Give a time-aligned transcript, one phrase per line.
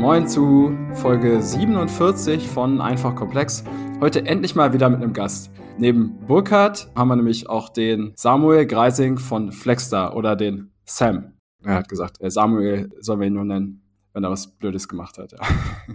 [0.00, 3.64] Moin zu Folge 47 von Einfach Komplex.
[4.00, 5.50] Heute endlich mal wieder mit einem Gast.
[5.76, 11.34] Neben Burkhardt haben wir nämlich auch den Samuel Greising von Flexstar oder den Sam.
[11.62, 13.82] Er hat gesagt, äh, Samuel sollen wir ihn nur nennen,
[14.14, 15.32] wenn er was Blödes gemacht hat.
[15.32, 15.38] Ja.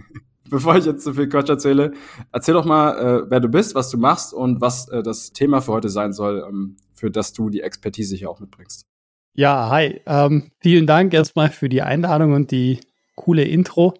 [0.50, 1.92] Bevor ich jetzt zu viel Quatsch erzähle,
[2.30, 5.60] erzähl doch mal, äh, wer du bist, was du machst und was äh, das Thema
[5.60, 8.86] für heute sein soll, ähm, für das du die Expertise hier auch mitbringst.
[9.34, 10.00] Ja, hi.
[10.06, 12.78] Ähm, vielen Dank erstmal für die Einladung und die
[13.16, 13.94] coole Intro.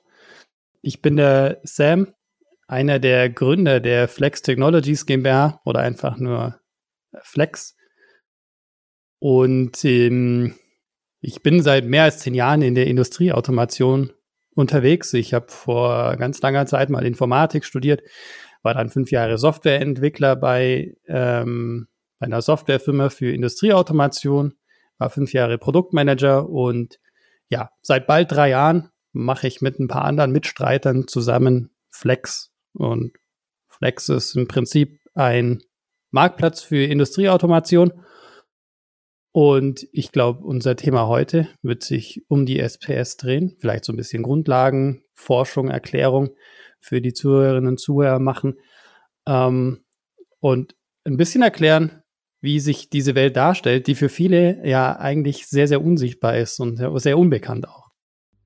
[0.83, 2.15] Ich bin der Sam,
[2.69, 6.61] einer der Gründer der Flex Technologies GmbH oder einfach nur
[7.23, 7.77] Flex.
[9.19, 10.55] Und ähm,
[11.21, 14.13] ich bin seit mehr als zehn Jahren in der Industrieautomation
[14.55, 15.13] unterwegs.
[15.15, 18.03] Ich habe vor ganz langer Zeit mal Informatik studiert,
[18.63, 24.55] war dann fünf Jahre Softwareentwickler bei, ähm, bei einer Softwarefirma für Industrieautomation
[24.99, 26.99] war fünf Jahre Produktmanager und
[27.49, 32.53] ja, seit bald drei Jahren mache ich mit ein paar anderen Mitstreitern zusammen Flex.
[32.75, 33.13] Und
[33.69, 35.63] Flex ist im Prinzip ein
[36.11, 37.93] Marktplatz für Industrieautomation.
[39.33, 43.57] Und ich glaube, unser Thema heute wird sich um die SPS drehen.
[43.59, 46.31] Vielleicht so ein bisschen Grundlagen, Forschung, Erklärung
[46.81, 48.59] für die Zuhörerinnen und Zuhörer machen.
[49.27, 49.85] Ähm,
[50.41, 52.03] und ein bisschen erklären,
[52.41, 56.77] wie sich diese Welt darstellt, die für viele ja eigentlich sehr, sehr unsichtbar ist und
[57.01, 57.86] sehr unbekannt auch.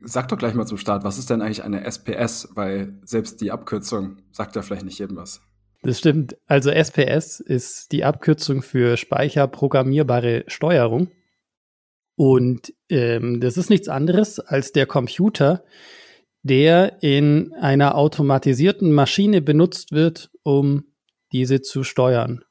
[0.02, 2.48] Sag doch gleich mal zum Start, was ist denn eigentlich eine SPS?
[2.54, 5.42] Weil selbst die Abkürzung sagt ja vielleicht nicht jedem was.
[5.82, 6.36] Das stimmt.
[6.46, 11.08] Also SPS ist die Abkürzung für speicherprogrammierbare Steuerung.
[12.16, 15.64] Und ähm, das ist nichts anderes als der Computer,
[16.42, 20.84] der in einer automatisierten Maschine benutzt wird, um
[21.32, 22.44] diese zu steuern.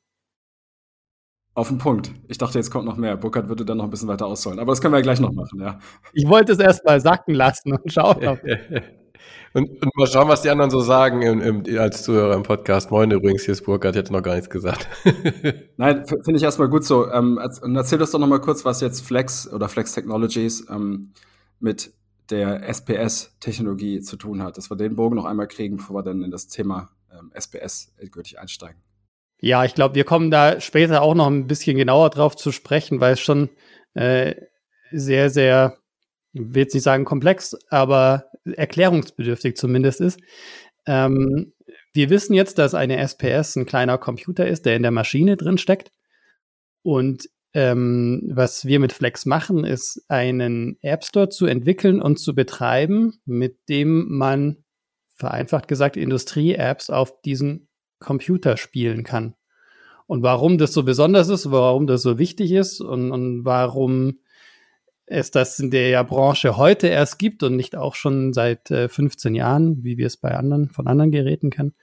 [1.59, 2.13] Auf den Punkt.
[2.29, 3.17] Ich dachte, jetzt kommt noch mehr.
[3.17, 4.59] Burkhardt würde dann noch ein bisschen weiter ausholen.
[4.59, 5.77] Aber das können wir ja gleich noch machen, ja.
[6.13, 8.15] Ich wollte es erst mal sacken lassen und schauen.
[9.53, 12.91] und, und, mal schauen, was die anderen so sagen im, im, als Zuhörer im Podcast.
[12.91, 14.87] Moin übrigens, hier ist Burkhardt, hätte noch gar nichts gesagt.
[15.75, 17.11] Nein, finde ich erstmal gut so.
[17.11, 21.11] Ähm, und erzähl uns doch noch mal kurz, was jetzt Flex oder Flex Technologies ähm,
[21.59, 21.91] mit
[22.29, 24.55] der SPS-Technologie zu tun hat.
[24.55, 27.91] Dass wir den Bogen noch einmal kriegen, bevor wir dann in das Thema ähm, SPS
[27.97, 28.79] endgültig einsteigen.
[29.41, 32.99] Ja, ich glaube, wir kommen da später auch noch ein bisschen genauer drauf zu sprechen,
[32.99, 33.49] weil es schon
[33.93, 34.35] äh,
[34.91, 35.77] sehr, sehr,
[36.33, 40.19] ich will jetzt nicht sagen komplex, aber erklärungsbedürftig zumindest ist.
[40.85, 41.53] Ähm,
[41.93, 45.57] wir wissen jetzt, dass eine SPS ein kleiner Computer ist, der in der Maschine drin
[45.57, 45.91] steckt.
[46.83, 52.35] Und ähm, was wir mit Flex machen, ist einen App Store zu entwickeln und zu
[52.35, 54.63] betreiben, mit dem man
[55.15, 57.68] vereinfacht gesagt Industrie-Apps auf diesen
[57.99, 59.35] Computer spielen kann.
[60.07, 64.19] Und warum das so besonders ist, warum das so wichtig ist und, und warum
[65.05, 69.35] es das in der Branche heute erst gibt und nicht auch schon seit äh, 15
[69.35, 71.73] Jahren, wie wir es bei anderen, von anderen Geräten kennen.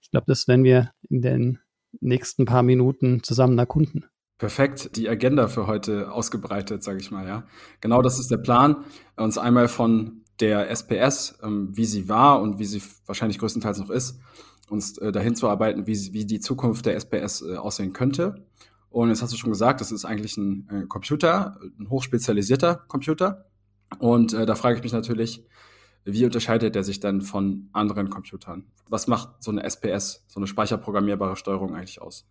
[0.00, 1.58] Ich glaube, das werden wir in den
[2.00, 4.06] nächsten paar Minuten zusammen erkunden.
[4.38, 7.46] Perfekt, die Agenda für heute ausgebreitet, sage ich mal, ja.
[7.80, 8.84] Genau das ist der Plan,
[9.16, 13.90] uns einmal von der SPS, ähm, wie sie war und wie sie wahrscheinlich größtenteils noch
[13.90, 14.18] ist,
[14.72, 18.46] uns äh, dahin zu arbeiten, wie, wie die Zukunft der SPS äh, aussehen könnte.
[18.90, 23.46] Und jetzt hast du schon gesagt, das ist eigentlich ein äh, Computer, ein hochspezialisierter Computer.
[23.98, 25.44] Und äh, da frage ich mich natürlich,
[26.04, 28.64] wie unterscheidet der sich dann von anderen Computern?
[28.88, 32.26] Was macht so eine SPS, so eine speicherprogrammierbare Steuerung eigentlich aus?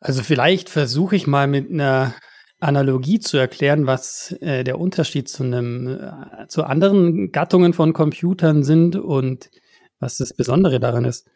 [0.00, 2.14] Also vielleicht versuche ich mal mit einer
[2.58, 8.64] Analogie zu erklären, was äh, der Unterschied zu einem äh, zu anderen Gattungen von Computern
[8.64, 9.50] sind und
[10.00, 11.28] was das Besondere daran ist.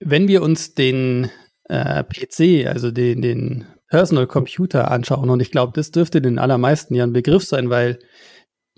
[0.00, 1.30] Wenn wir uns den
[1.64, 6.94] äh, PC, also den, den Personal Computer anschauen, und ich glaube, das dürfte den allermeisten
[6.94, 7.98] ja ein Begriff sein, weil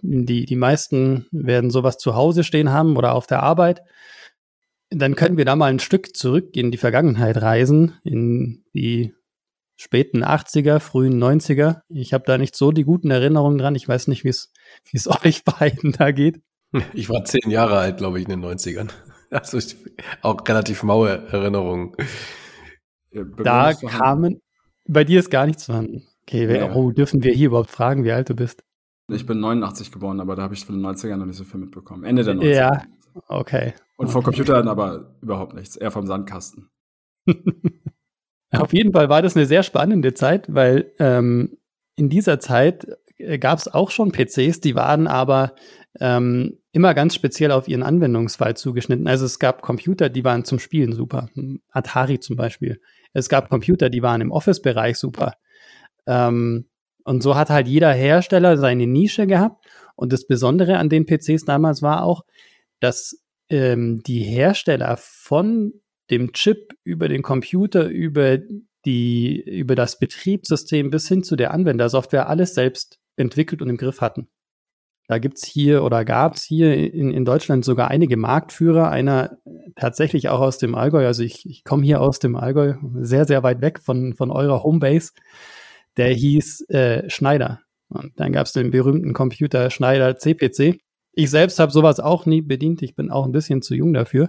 [0.03, 3.83] die, die meisten werden sowas zu Hause stehen haben oder auf der Arbeit,
[4.91, 9.15] dann können wir da mal ein Stück zurück in die Vergangenheit reisen, in die
[9.77, 11.83] späten 80er, frühen 90er.
[11.89, 13.75] Ich habe da nicht so die guten Erinnerungen dran.
[13.75, 14.51] Ich weiß nicht, wie es
[15.25, 16.41] euch beiden da geht.
[16.95, 18.91] Ich war zehn Jahre alt, glaube ich, in den 90ern.
[19.33, 19.77] Also ich,
[20.23, 21.93] auch relativ maue Erinnerungen.
[23.13, 24.41] Ja, da kamen,
[24.89, 26.07] bei dir ist gar nichts vorhanden.
[26.23, 26.75] Okay, wer, ja.
[26.75, 28.65] oh, dürfen wir hier überhaupt fragen, wie alt du bist?
[29.09, 31.61] Ich bin 89 geboren, aber da habe ich von den 90ern noch nicht so viel
[31.61, 32.05] mitbekommen.
[32.05, 32.55] Ende der 90er.
[32.55, 32.83] Ja,
[33.29, 33.75] okay.
[33.97, 36.71] Und vom Computern aber überhaupt nichts, eher vom Sandkasten.
[38.53, 41.59] Auf jeden Fall war das eine sehr spannende Zeit, weil ähm,
[41.97, 42.87] in dieser Zeit
[43.17, 45.55] äh, gab es auch schon PCs, die waren aber
[45.99, 49.09] ähm, immer ganz speziell auf ihren Anwendungsfall zugeschnitten.
[49.09, 51.29] Also es gab Computer, die waren zum Spielen super.
[51.71, 52.81] Atari zum Beispiel.
[53.13, 55.35] Es gab Computer, die waren im Office-Bereich super.
[56.07, 56.67] Ähm,
[57.05, 59.67] und so hat halt jeder Hersteller seine Nische gehabt.
[59.97, 62.25] Und das Besondere an den PCs damals war auch,
[62.79, 65.73] dass ähm, die Hersteller von
[66.11, 68.39] dem Chip über den Computer, über
[68.85, 74.01] die, über das Betriebssystem bis hin zu der Anwendersoftware alles selbst entwickelt und im Griff
[74.01, 74.29] hatten.
[75.11, 79.39] Da gibt's hier oder gab's hier in, in Deutschland sogar einige Marktführer, einer
[79.75, 81.05] tatsächlich auch aus dem Allgäu.
[81.05, 84.63] Also ich, ich komme hier aus dem Allgäu, sehr, sehr weit weg von, von eurer
[84.63, 85.11] Homebase.
[85.97, 87.59] Der hieß äh, Schneider.
[87.89, 90.79] Und dann gab's den berühmten Computer Schneider CPC.
[91.13, 92.81] Ich selbst habe sowas auch nie bedient.
[92.81, 94.29] Ich bin auch ein bisschen zu jung dafür.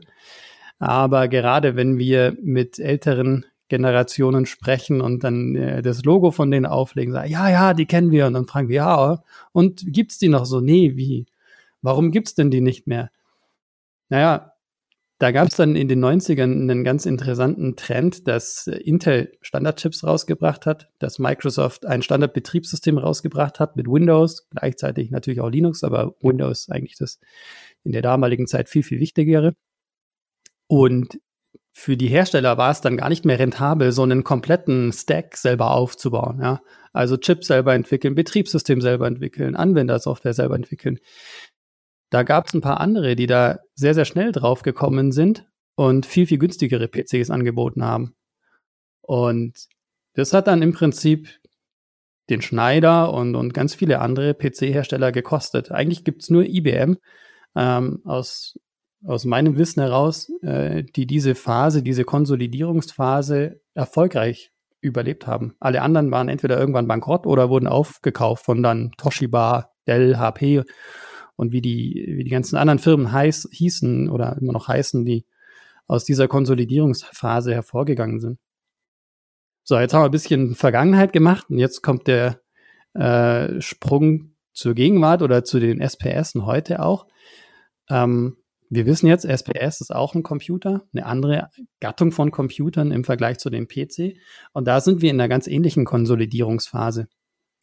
[0.79, 6.65] Aber gerade wenn wir mit älteren Generationen sprechen und dann äh, das Logo von denen
[6.65, 8.27] auflegen, sagen, ja, ja, die kennen wir.
[8.27, 9.23] Und dann fragen wir, ja,
[9.53, 10.59] und gibt's die noch so?
[10.59, 11.25] Nee, wie?
[11.81, 13.11] Warum gibt's denn die nicht mehr?
[14.09, 14.51] Naja,
[15.19, 20.65] da gab es dann in den 90ern einen ganz interessanten Trend, dass Intel Standardchips rausgebracht
[20.65, 26.69] hat, dass Microsoft ein Standardbetriebssystem rausgebracht hat mit Windows, gleichzeitig natürlich auch Linux, aber Windows
[26.69, 27.19] eigentlich das
[27.85, 29.55] in der damaligen Zeit viel, viel wichtigere.
[30.67, 31.19] Und
[31.73, 35.71] für die Hersteller war es dann gar nicht mehr rentabel, so einen kompletten Stack selber
[35.71, 36.39] aufzubauen.
[36.41, 36.61] Ja?
[36.93, 40.99] Also Chip selber entwickeln, Betriebssystem selber entwickeln, Anwendersoftware selber entwickeln.
[42.09, 45.45] Da gab es ein paar andere, die da sehr, sehr schnell drauf gekommen sind
[45.75, 48.15] und viel, viel günstigere PCs angeboten haben.
[49.01, 49.67] Und
[50.13, 51.29] das hat dann im Prinzip
[52.29, 55.71] den Schneider und, und ganz viele andere PC-Hersteller gekostet.
[55.71, 56.97] Eigentlich gibt es nur IBM
[57.55, 58.59] ähm, aus
[59.05, 64.51] aus meinem Wissen heraus, äh, die diese Phase, diese Konsolidierungsphase erfolgreich
[64.81, 65.55] überlebt haben.
[65.59, 70.63] Alle anderen waren entweder irgendwann bankrott oder wurden aufgekauft von dann Toshiba, Dell, HP
[71.35, 75.25] und wie die, wie die ganzen anderen Firmen heiß, hießen oder immer noch heißen, die
[75.87, 78.39] aus dieser Konsolidierungsphase hervorgegangen sind.
[79.63, 82.41] So, jetzt haben wir ein bisschen Vergangenheit gemacht und jetzt kommt der
[82.93, 87.07] äh, Sprung zur Gegenwart oder zu den SPS heute auch.
[87.89, 88.37] Ähm,
[88.71, 91.49] wir wissen jetzt, SPS ist auch ein Computer, eine andere
[91.81, 94.15] Gattung von Computern im Vergleich zu dem PC.
[94.53, 97.09] Und da sind wir in einer ganz ähnlichen Konsolidierungsphase.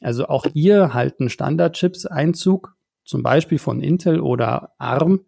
[0.02, 2.76] Also auch hier halten Standardchips Einzug,
[3.06, 5.24] zum Beispiel von Intel oder ARM.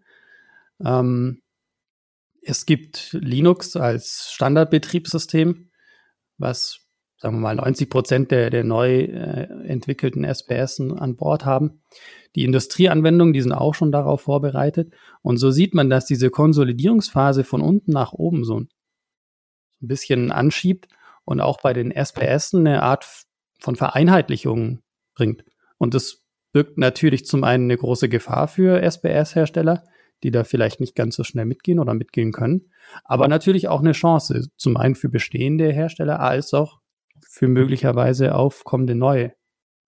[0.84, 1.40] Ähm,
[2.42, 5.70] es gibt Linux als Standardbetriebssystem,
[6.36, 6.80] was,
[7.20, 11.82] sagen wir mal, 90 Prozent der, der neu äh, entwickelten SPS an Bord haben.
[12.34, 14.94] Die Industrieanwendungen, die sind auch schon darauf vorbereitet.
[15.20, 18.68] Und so sieht man, dass diese Konsolidierungsphase von unten nach oben so ein
[19.80, 20.88] bisschen anschiebt
[21.24, 23.06] und auch bei den SPS eine Art
[23.60, 24.80] von Vereinheitlichung
[25.14, 25.44] bringt.
[25.76, 26.22] Und das
[26.52, 29.84] birgt natürlich zum einen eine große Gefahr für SPS-Hersteller,
[30.22, 32.70] die da vielleicht nicht ganz so schnell mitgehen oder mitgehen können,
[33.04, 36.79] aber natürlich auch eine Chance, zum einen für bestehende Hersteller als auch
[37.30, 39.32] für möglicherweise aufkommende neue.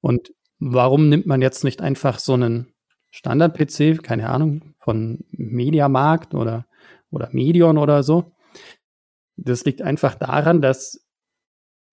[0.01, 2.73] Und warum nimmt man jetzt nicht einfach so einen
[3.11, 6.67] Standard-PC, keine Ahnung, von Mediamarkt oder,
[7.11, 8.33] oder Medion oder so?
[9.37, 11.05] Das liegt einfach daran, dass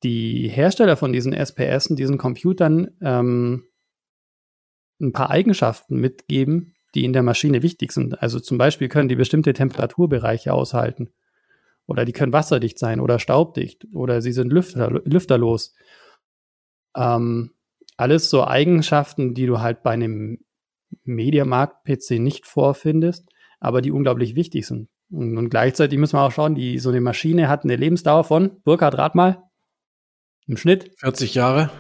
[0.04, 3.66] die Hersteller von diesen SPS, diesen Computern, ähm,
[5.02, 8.22] ein paar Eigenschaften mitgeben, die in der Maschine wichtig sind.
[8.22, 11.10] Also zum Beispiel können die bestimmte Temperaturbereiche aushalten.
[11.90, 13.88] Oder die können wasserdicht sein oder staubdicht.
[13.96, 15.74] Oder sie sind lüfter, lüfterlos.
[16.96, 17.56] Ähm,
[17.98, 20.38] alles so Eigenschaften, die du halt bei einem
[21.04, 23.28] Mediamarkt-PC nicht vorfindest,
[23.60, 24.88] aber die unglaublich wichtig sind.
[25.10, 28.62] Und, und, gleichzeitig müssen wir auch schauen, die, so eine Maschine hat eine Lebensdauer von,
[28.64, 29.42] Burkhard, rat mal,
[30.46, 30.92] im Schnitt.
[31.00, 31.72] 40 Jahre.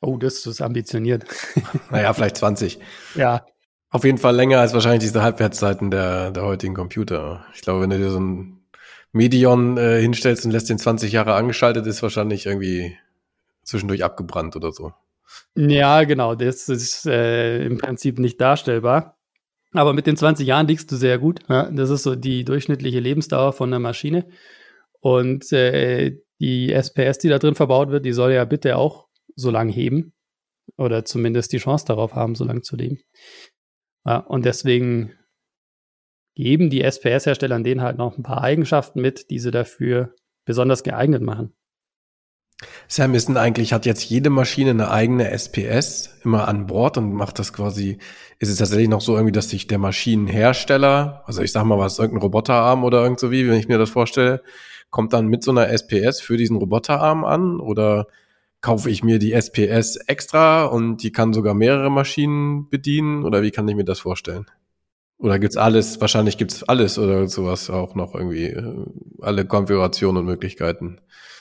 [0.00, 1.26] Oh, das ist ambitioniert.
[1.90, 2.78] naja, vielleicht 20.
[3.16, 3.44] Ja.
[3.90, 7.44] Auf jeden Fall länger als wahrscheinlich diese Halbwertszeiten der, der heutigen Computer.
[7.54, 8.61] Ich glaube, wenn du dir so ein
[9.12, 12.96] Medion äh, hinstellst und lässt den 20 Jahre angeschaltet, ist wahrscheinlich irgendwie
[13.62, 14.92] zwischendurch abgebrannt oder so.
[15.54, 19.18] Ja, genau, das ist äh, im Prinzip nicht darstellbar.
[19.72, 21.40] Aber mit den 20 Jahren liegst du sehr gut.
[21.48, 21.70] Ja?
[21.70, 24.26] Das ist so die durchschnittliche Lebensdauer von einer Maschine.
[25.00, 29.50] Und äh, die SPS, die da drin verbaut wird, die soll ja bitte auch so
[29.50, 30.12] lang heben.
[30.76, 32.98] Oder zumindest die Chance darauf haben, so lang zu leben.
[34.04, 35.12] Ja, und deswegen
[36.34, 40.82] geben die SPS-Hersteller an denen halt noch ein paar Eigenschaften mit, die sie dafür besonders
[40.82, 41.52] geeignet machen.
[42.88, 47.12] Sam, ist denn eigentlich, hat jetzt jede Maschine eine eigene SPS immer an Bord und
[47.12, 47.98] macht das quasi,
[48.38, 51.98] ist es tatsächlich noch so irgendwie, dass sich der Maschinenhersteller, also ich sag mal was,
[51.98, 54.42] irgendein Roboterarm oder irgend so wie, wenn ich mir das vorstelle,
[54.90, 58.06] kommt dann mit so einer SPS für diesen Roboterarm an oder
[58.60, 63.50] kaufe ich mir die SPS extra und die kann sogar mehrere Maschinen bedienen oder wie
[63.50, 64.46] kann ich mir das vorstellen?
[65.22, 68.74] Oder gibt's alles, wahrscheinlich gibt's alles oder sowas auch noch irgendwie, äh,
[69.20, 70.98] alle Konfigurationen und Möglichkeiten.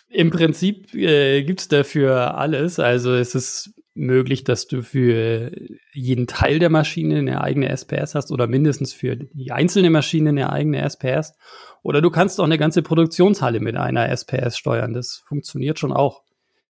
[0.07, 2.79] Im Prinzip äh, gibt es dafür alles.
[2.79, 5.51] Also es ist möglich, dass du für
[5.93, 10.51] jeden Teil der Maschine eine eigene SPS hast oder mindestens für die einzelne Maschine eine
[10.51, 11.33] eigene SPS.
[11.81, 14.93] Oder du kannst auch eine ganze Produktionshalle mit einer SPS steuern.
[14.93, 16.21] Das funktioniert schon auch.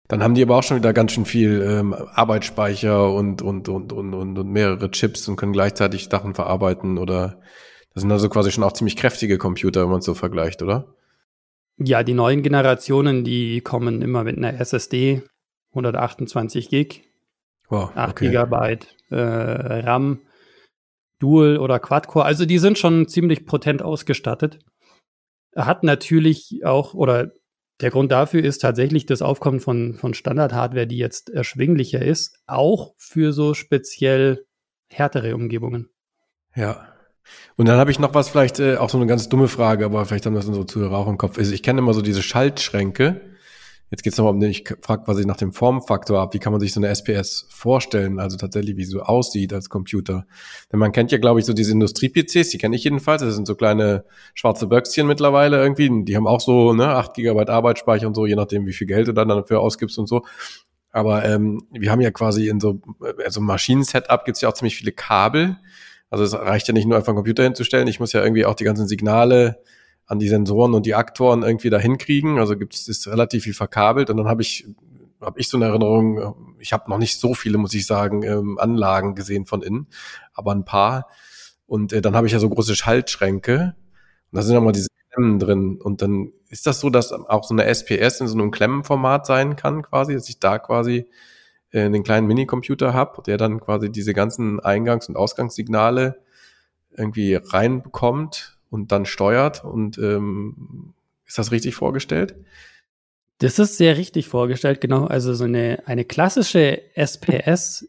[0.07, 3.91] Dann haben die aber auch schon wieder ganz schön viel ähm, Arbeitsspeicher und, und, und,
[3.91, 7.41] und, und, und mehrere Chips und können gleichzeitig Sachen verarbeiten oder
[7.93, 10.93] das sind also quasi schon auch ziemlich kräftige Computer, wenn man es so vergleicht, oder?
[11.77, 15.23] Ja, die neuen Generationen, die kommen immer mit einer SSD,
[15.71, 17.03] 128 Gig,
[17.69, 18.27] wow, 8 okay.
[18.27, 20.21] Gigabyte äh, RAM,
[21.19, 22.25] Dual oder Quad-Core.
[22.25, 24.59] Also die sind schon ziemlich potent ausgestattet.
[25.55, 27.31] Hat natürlich auch, oder
[27.81, 32.93] der Grund dafür ist tatsächlich das Aufkommen von, von Standard-Hardware, die jetzt erschwinglicher ist, auch
[32.97, 34.45] für so speziell
[34.87, 35.89] härtere Umgebungen.
[36.55, 36.87] Ja.
[37.55, 40.05] Und dann habe ich noch was, vielleicht äh, auch so eine ganz dumme Frage, aber
[40.05, 41.37] vielleicht haben das unsere Zuhörer auch im Kopf.
[41.37, 43.21] Also ich kenne immer so diese Schaltschränke,
[43.89, 46.51] Jetzt geht es nochmal um den, ich frage quasi nach dem Formfaktor ab, wie kann
[46.51, 50.25] man sich so eine SPS vorstellen, also tatsächlich, wie sie so aussieht als Computer.
[50.71, 53.47] Denn man kennt ja, glaube ich, so diese Industrie-PCs, die kenne ich jedenfalls, das sind
[53.47, 54.03] so kleine
[54.33, 58.35] schwarze Böckschen mittlerweile irgendwie, die haben auch so ne, 8 Gigabyte Arbeitsspeicher und so, je
[58.35, 60.23] nachdem, wie viel Geld du dann dafür ausgibst und so.
[60.91, 62.81] Aber ähm, wir haben ja quasi in so
[63.23, 65.57] also Maschinen-Setup gibt es ja auch ziemlich viele Kabel.
[66.09, 68.55] Also es reicht ja nicht nur einfach einen Computer hinzustellen, ich muss ja irgendwie auch
[68.55, 69.61] die ganzen Signale
[70.07, 72.39] an die Sensoren und die Aktoren irgendwie da hinkriegen.
[72.39, 74.65] Also gibt es ist relativ viel verkabelt und dann habe ich
[75.21, 78.57] habe ich so eine Erinnerung, ich habe noch nicht so viele, muss ich sagen, ähm,
[78.59, 79.87] Anlagen gesehen von innen,
[80.33, 81.07] aber ein paar.
[81.65, 83.75] Und äh, dann habe ich ja so große Schaltschränke
[84.31, 85.81] und da sind nochmal diese Klemmen drin.
[85.81, 89.55] Und dann ist das so, dass auch so eine SPS in so einem Klemmenformat sein
[89.55, 91.09] kann, quasi, dass ich da quasi
[91.71, 96.21] äh, einen kleinen Minicomputer habe, der dann quasi diese ganzen Eingangs- und Ausgangssignale
[96.91, 99.63] irgendwie reinbekommt und dann steuert.
[99.63, 100.93] Und ähm,
[101.25, 102.35] ist das richtig vorgestellt?
[103.39, 105.05] Das ist sehr richtig vorgestellt, genau.
[105.05, 107.87] Also so eine, eine klassische SPS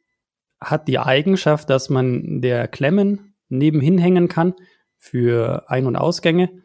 [0.61, 4.55] hat die Eigenschaft, dass man der Klemmen nebenhin hängen kann
[4.97, 6.63] für Ein- und Ausgänge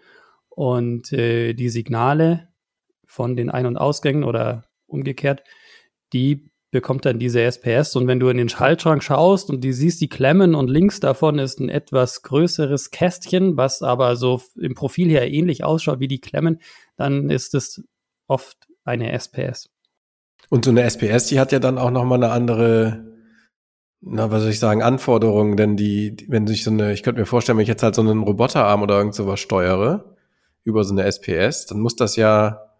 [0.49, 2.49] und äh, die Signale
[3.05, 5.43] von den Ein- und Ausgängen oder umgekehrt,
[6.11, 7.95] die bekommt dann diese SPS.
[7.95, 11.39] Und wenn du in den Schaltschrank schaust und du siehst die Klemmen und links davon
[11.39, 16.19] ist ein etwas größeres Kästchen, was aber so im Profil her ähnlich ausschaut wie die
[16.19, 16.59] Klemmen,
[16.97, 17.81] dann ist es
[18.27, 19.69] oft eine SPS.
[20.49, 23.05] Und so eine SPS, die hat ja dann auch nochmal eine andere,
[24.01, 27.25] na, was soll ich sagen, Anforderungen, denn die, wenn sich so eine, ich könnte mir
[27.25, 30.15] vorstellen, wenn ich jetzt halt so einen Roboterarm oder irgend sowas steuere,
[30.63, 32.72] über so eine SPS, dann muss das ja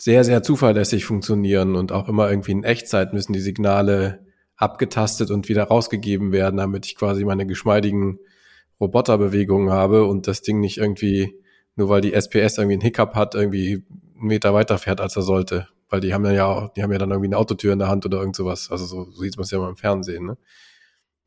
[0.00, 5.48] sehr, sehr zuverlässig funktionieren und auch immer irgendwie in Echtzeit müssen die Signale abgetastet und
[5.48, 8.18] wieder rausgegeben werden, damit ich quasi meine geschmeidigen
[8.80, 11.34] Roboterbewegungen habe und das Ding nicht irgendwie,
[11.76, 13.84] nur weil die SPS irgendwie einen Hiccup hat, irgendwie
[14.18, 15.68] einen Meter weiter fährt, als er sollte.
[15.88, 18.18] Weil die haben ja die haben ja dann irgendwie eine Autotür in der Hand oder
[18.18, 18.70] irgend sowas.
[18.70, 20.38] Also so, so sieht man es ja mal im Fernsehen, ne?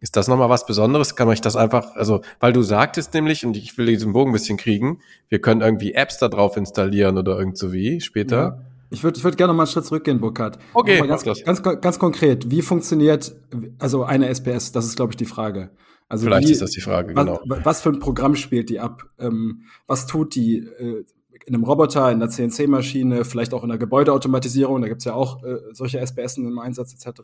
[0.05, 1.15] Ist das nochmal was Besonderes?
[1.15, 4.33] Kann man das einfach, also, weil du sagtest nämlich, und ich will diesen Bogen ein
[4.33, 8.37] bisschen kriegen, wir können irgendwie Apps da drauf installieren oder irgend so wie später.
[8.37, 8.61] Ja.
[8.91, 10.59] Ich würde ich würd gerne mal einen Schritt zurückgehen, Burkhard.
[10.75, 13.35] Okay, ganz, ganz, ganz, konkret, wie funktioniert
[13.79, 14.71] also eine SPS?
[14.71, 15.71] Das ist, glaube ich, die Frage.
[16.07, 17.41] Also Vielleicht wie, ist das die Frage, genau.
[17.47, 19.05] Was, was für ein Programm spielt die ab?
[19.17, 20.57] Ähm, was tut die?
[20.57, 21.05] Äh,
[21.45, 25.13] in einem Roboter, in der CNC-Maschine, vielleicht auch in der Gebäudeautomatisierung, da gibt es ja
[25.13, 27.21] auch äh, solche SPS im Einsatz etc.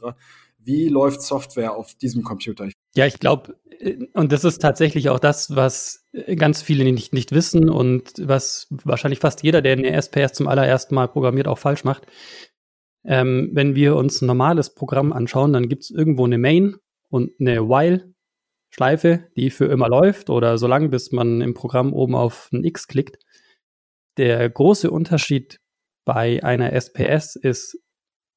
[0.60, 2.68] Wie läuft Software auf diesem Computer?
[2.96, 7.14] Ja, ich glaube, äh, und das ist tatsächlich auch das, was äh, ganz viele nicht,
[7.14, 11.58] nicht wissen und was wahrscheinlich fast jeder, der eine SPS zum allerersten Mal programmiert, auch
[11.58, 12.08] falsch macht.
[13.04, 16.76] Ähm, wenn wir uns ein normales Programm anschauen, dann gibt es irgendwo eine Main
[17.10, 22.14] und eine While-Schleife, die für immer läuft oder so lange, bis man im Programm oben
[22.14, 23.18] auf ein X klickt.
[24.22, 25.60] Der große Unterschied
[26.06, 27.80] bei einer SPS ist,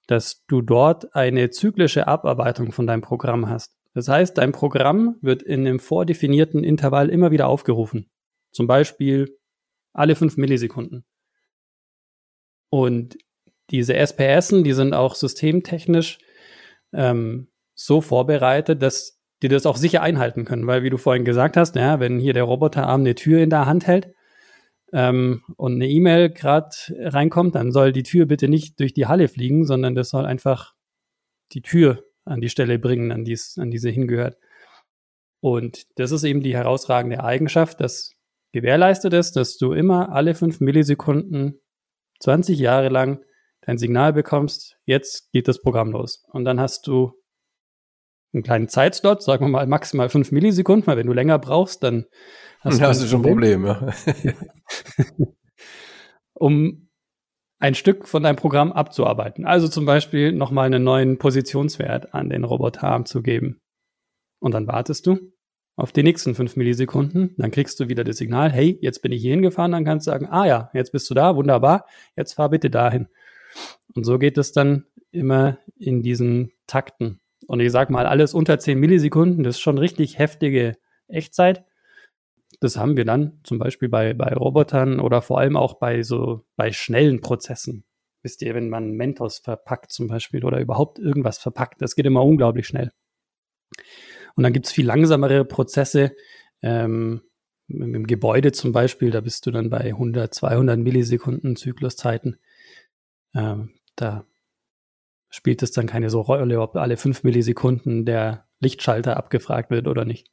[0.06, 3.76] dass du dort eine zyklische Abarbeitung von deinem Programm hast.
[3.92, 8.10] Das heißt, dein Programm wird in einem vordefinierten Intervall immer wieder aufgerufen.
[8.50, 9.38] Zum Beispiel
[9.92, 11.04] alle fünf Millisekunden.
[12.70, 13.18] Und
[13.68, 16.16] diese SPSen, die sind auch systemtechnisch
[16.94, 20.66] ähm, so vorbereitet, dass die das auch sicher einhalten können.
[20.66, 23.66] Weil, wie du vorhin gesagt hast, ja, wenn hier der Roboterarm eine Tür in der
[23.66, 24.14] Hand hält,
[24.94, 29.26] ähm, und eine E-Mail gerade reinkommt, dann soll die Tür bitte nicht durch die Halle
[29.26, 30.72] fliegen, sondern das soll einfach
[31.52, 34.38] die Tür an die Stelle bringen, an, dies, an diese hingehört.
[35.40, 38.12] Und das ist eben die herausragende Eigenschaft, dass
[38.52, 41.60] gewährleistet ist, dass du immer alle fünf Millisekunden
[42.20, 43.22] 20 Jahre lang
[43.62, 46.24] dein Signal bekommst, jetzt geht das Programm los.
[46.30, 47.12] Und dann hast du
[48.32, 52.06] einen kleinen Zeitslot, sagen wir mal maximal fünf Millisekunden, weil wenn du länger brauchst, dann
[52.64, 53.66] hast ja, du hast du schon ein Problem.
[53.66, 53.92] Ja.
[56.34, 56.88] um
[57.58, 59.46] ein Stück von deinem Programm abzuarbeiten.
[59.46, 63.60] Also zum Beispiel nochmal einen neuen Positionswert an den Roboterarm zu geben.
[64.38, 65.32] Und dann wartest du
[65.76, 67.34] auf die nächsten fünf Millisekunden.
[67.38, 69.72] Dann kriegst du wieder das Signal, hey, jetzt bin ich hier hingefahren.
[69.72, 73.08] Dann kannst du sagen, ah ja, jetzt bist du da, wunderbar, jetzt fahr bitte dahin.
[73.94, 77.20] Und so geht es dann immer in diesen Takten.
[77.46, 80.76] Und ich sag mal, alles unter zehn Millisekunden, das ist schon richtig heftige
[81.08, 81.64] Echtzeit.
[82.64, 86.46] Das haben wir dann zum Beispiel bei, bei Robotern oder vor allem auch bei so
[86.56, 87.84] bei schnellen Prozessen.
[88.22, 92.24] Wisst ihr, wenn man Mentos verpackt zum Beispiel oder überhaupt irgendwas verpackt, das geht immer
[92.24, 92.90] unglaublich schnell.
[94.34, 96.16] Und dann gibt es viel langsamere Prozesse.
[96.62, 97.20] Ähm,
[97.68, 102.38] im Gebäude zum Beispiel, da bist du dann bei 100, 200 Millisekunden Zykluszeiten.
[103.34, 104.24] Ähm, da
[105.28, 110.06] spielt es dann keine so Rolle, ob alle fünf Millisekunden der Lichtschalter abgefragt wird oder
[110.06, 110.30] nicht.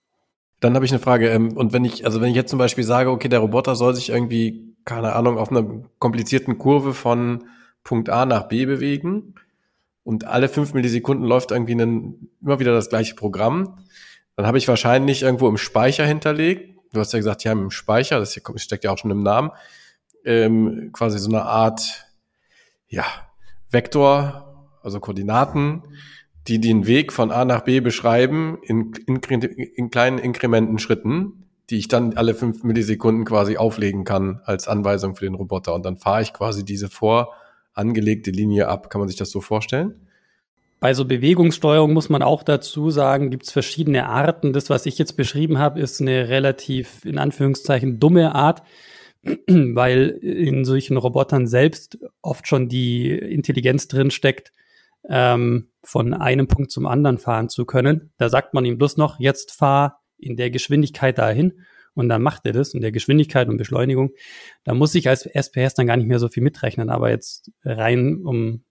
[0.62, 1.30] Dann habe ich eine Frage.
[1.30, 3.94] Ähm, und wenn ich, also wenn ich jetzt zum Beispiel sage, okay, der Roboter soll
[3.94, 5.66] sich irgendwie, keine Ahnung, auf einer
[6.00, 7.44] komplizierten Kurve von
[7.84, 9.36] Punkt A nach B bewegen
[10.04, 13.80] und alle fünf Millisekunden läuft irgendwie ein, immer wieder das gleiche Programm,
[14.36, 16.78] dann habe ich wahrscheinlich irgendwo im Speicher hinterlegt.
[16.94, 19.52] Du hast ja gesagt, ja, im Speicher, das hier steckt ja auch schon im Namen,
[20.26, 22.06] ähm, quasi so eine Art,
[22.88, 23.06] ja,
[23.70, 25.84] Vektor, also Koordinaten,
[26.48, 31.78] die den Weg von A nach B beschreiben in, in, in kleinen Inkrementen Schritten, die
[31.78, 35.74] ich dann alle fünf Millisekunden quasi auflegen kann als Anweisung für den Roboter.
[35.74, 38.90] Und dann fahre ich quasi diese vorangelegte Linie ab.
[38.90, 40.08] Kann man sich das so vorstellen?
[40.82, 44.52] Bei so Bewegungssteuerung muss man auch dazu sagen, gibt es verschiedene Arten.
[44.52, 48.64] Das, was ich jetzt beschrieben habe, ist eine relativ in Anführungszeichen dumme Art,
[49.48, 54.52] weil in solchen Robotern selbst oft schon die Intelligenz drin steckt,
[55.10, 58.12] ähm, von einem Punkt zum anderen fahren zu können.
[58.18, 62.46] Da sagt man ihm bloß noch, jetzt fahr in der Geschwindigkeit dahin und dann macht
[62.46, 64.12] er das in der Geschwindigkeit und Beschleunigung.
[64.64, 68.22] Da muss ich als SPS dann gar nicht mehr so viel mitrechnen, aber jetzt rein,
[68.24, 68.64] um,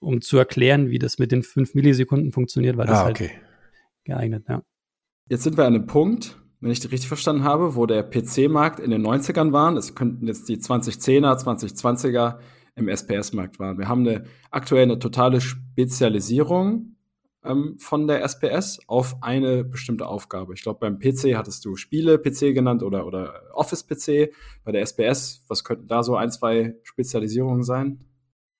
[0.00, 3.30] um zu erklären, wie das mit den fünf Millisekunden funktioniert, weil das ah, halt okay.
[3.30, 3.40] halt
[4.04, 4.62] geeignet, ja.
[5.30, 8.90] Jetzt sind wir an einem Punkt, wenn ich richtig verstanden habe, wo der PC-Markt in
[8.90, 9.76] den 90ern waren.
[9.76, 12.38] Es könnten jetzt die 2010er, 2020er
[12.78, 13.78] im SPS-Markt waren.
[13.78, 16.96] Wir haben eine aktuell eine totale Spezialisierung
[17.44, 20.54] ähm, von der SPS auf eine bestimmte Aufgabe.
[20.54, 24.32] Ich glaube, beim PC hattest du Spiele-PC genannt oder, oder Office-PC.
[24.64, 28.04] Bei der SPS, was könnten da so ein, zwei Spezialisierungen sein?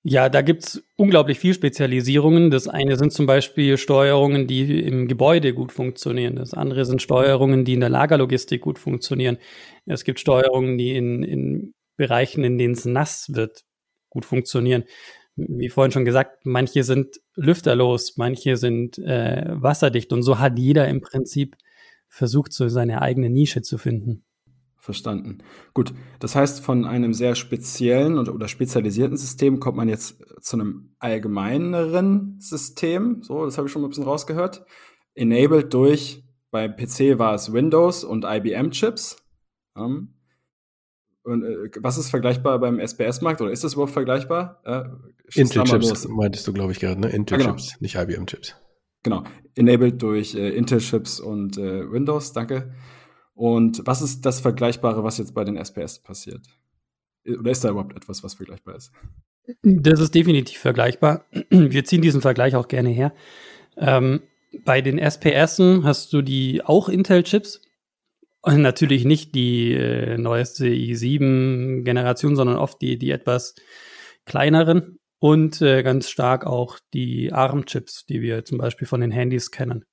[0.05, 2.51] Ja, da gibt's unglaublich viel Spezialisierungen.
[2.51, 6.37] Das eine sind zum Beispiel Steuerungen, die im Gebäude gut funktionieren.
[6.37, 9.39] Das andere sind Steuerungen, die in der Lagerlogistik gut funktionieren.
[9.87, 13.65] Es gibt Steuerungen, die in, in Bereichen, in denen es nass wird,
[14.09, 14.85] gut funktionieren.
[15.37, 20.89] Wie vorhin schon gesagt, manche sind lüfterlos, manche sind äh, wasserdicht und so hat jeder
[20.89, 21.57] im Prinzip
[22.09, 24.25] versucht, so seine eigene Nische zu finden.
[24.77, 25.39] Verstanden.
[25.75, 30.95] Gut, das heißt, von einem sehr speziellen oder, spezialisierten System kommt man jetzt zu einem
[30.99, 33.23] allgemeineren System.
[33.23, 34.65] So, das habe ich schon ein bisschen rausgehört.
[35.15, 39.17] Enabled durch, beim PC war es Windows und IBM-Chips.
[39.75, 40.15] Um,
[41.23, 44.61] und äh, was ist vergleichbar beim SPS-Markt oder ist das überhaupt vergleichbar?
[44.65, 47.09] Äh, Intel-Chips meintest du, glaube ich, gerade, ne?
[47.09, 47.81] Intel-Chips, ah, genau.
[47.81, 48.57] nicht IBM-Chips.
[49.03, 52.75] Genau, enabled durch äh, Intel-Chips und äh, Windows, danke.
[53.35, 56.45] Und was ist das Vergleichbare, was jetzt bei den SPS passiert?
[57.27, 58.91] Oder ist da überhaupt etwas, was vergleichbar ist?
[59.63, 61.27] Das ist definitiv vergleichbar.
[61.51, 63.15] Wir ziehen diesen Vergleich auch gerne her.
[63.77, 64.23] Ähm,
[64.65, 67.63] bei den SPS hast du die auch Intel-Chips,
[68.43, 73.55] und natürlich nicht die äh, neueste i7-Generation, sondern oft die, die etwas
[74.25, 79.51] kleineren und äh, ganz stark auch die ARM-Chips, die wir zum Beispiel von den Handys
[79.51, 79.85] kennen.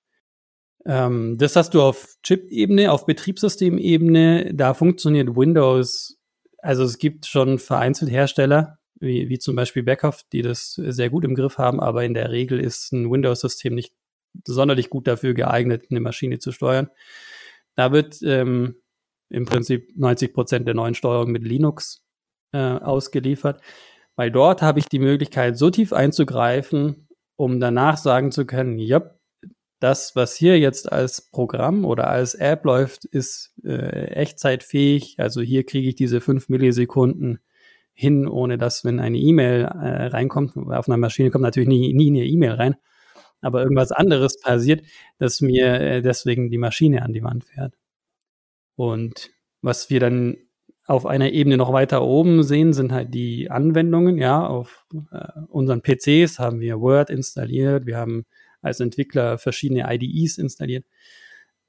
[0.86, 4.53] Ähm, das hast du auf Chip-Ebene, auf Betriebssystemebene.
[4.53, 6.19] Da funktioniert Windows.
[6.60, 11.25] Also es gibt schon vereinzelt Hersteller, wie, wie zum Beispiel Beckhoff, die das sehr gut
[11.25, 13.93] im Griff haben, aber in der Regel ist ein Windows-System nicht
[14.43, 16.89] sonderlich gut dafür geeignet, eine Maschine zu steuern.
[17.75, 18.75] Da wird ähm,
[19.29, 22.03] im Prinzip 90 Prozent der neuen Steuerung mit Linux
[22.51, 23.61] äh, ausgeliefert,
[24.15, 29.01] weil dort habe ich die Möglichkeit, so tief einzugreifen, um danach sagen zu können, ja,
[29.79, 35.15] das, was hier jetzt als Programm oder als App läuft, ist äh, echtzeitfähig.
[35.19, 37.39] Also hier kriege ich diese fünf Millisekunden
[37.93, 42.07] hin, ohne dass, wenn eine E-Mail äh, reinkommt, auf einer Maschine kommt natürlich nie, nie
[42.07, 42.75] eine E-Mail rein,
[43.45, 44.84] aber irgendwas anderes passiert,
[45.19, 47.73] dass mir äh, deswegen die Maschine an die Wand fährt.
[48.75, 49.29] Und
[49.62, 50.38] was wir dann
[50.88, 54.17] auf einer Ebene noch weiter oben sehen, sind halt die Anwendungen.
[54.17, 58.25] Ja, auf äh, unseren PCs haben wir Word installiert, wir haben
[58.62, 60.86] als Entwickler verschiedene IDEs installiert.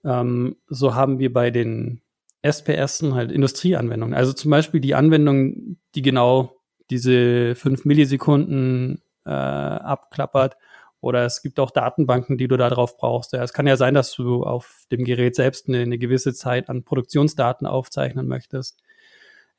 [0.04, 2.00] Ähm, so haben wir bei den
[2.42, 4.14] SPS halt Industrieanwendungen.
[4.14, 6.56] Also zum Beispiel die Anwendungen, die genau
[6.90, 10.56] diese fünf Millisekunden äh, abklappert.
[11.00, 13.32] Oder es gibt auch Datenbanken, die du da drauf brauchst.
[13.32, 16.68] Ja, es kann ja sein, dass du auf dem Gerät selbst eine, eine gewisse Zeit
[16.68, 18.80] an Produktionsdaten aufzeichnen möchtest.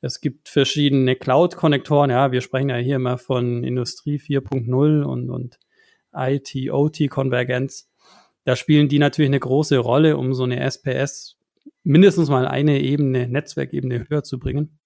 [0.00, 2.10] Es gibt verschiedene Cloud-Konnektoren.
[2.10, 5.58] Ja, wir sprechen ja hier immer von Industrie 4.0 und, und
[6.14, 7.90] IT-OT-Konvergenz.
[8.44, 11.36] Da spielen die natürlich eine große Rolle, um so eine SPS
[11.82, 14.78] mindestens mal eine Ebene, Netzwerkebene höher zu bringen.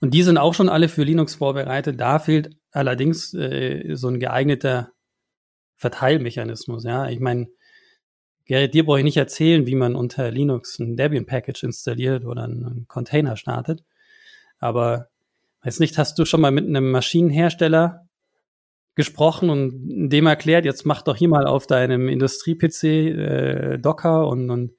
[0.00, 2.00] Und die sind auch schon alle für Linux vorbereitet.
[2.00, 4.93] Da fehlt allerdings äh, so ein geeigneter
[5.76, 6.84] Verteilmechanismus.
[6.84, 7.48] Ja, ich meine,
[8.46, 12.86] Gerrit, dir brauche ich nicht erzählen, wie man unter Linux ein Debian-Package installiert oder einen
[12.88, 13.84] Container startet.
[14.58, 15.08] Aber
[15.62, 18.06] weiß nicht, hast du schon mal mit einem Maschinenhersteller
[18.94, 24.50] gesprochen und dem erklärt, jetzt mach doch hier mal auf deinem Industrie-PC äh, Docker und,
[24.50, 24.72] und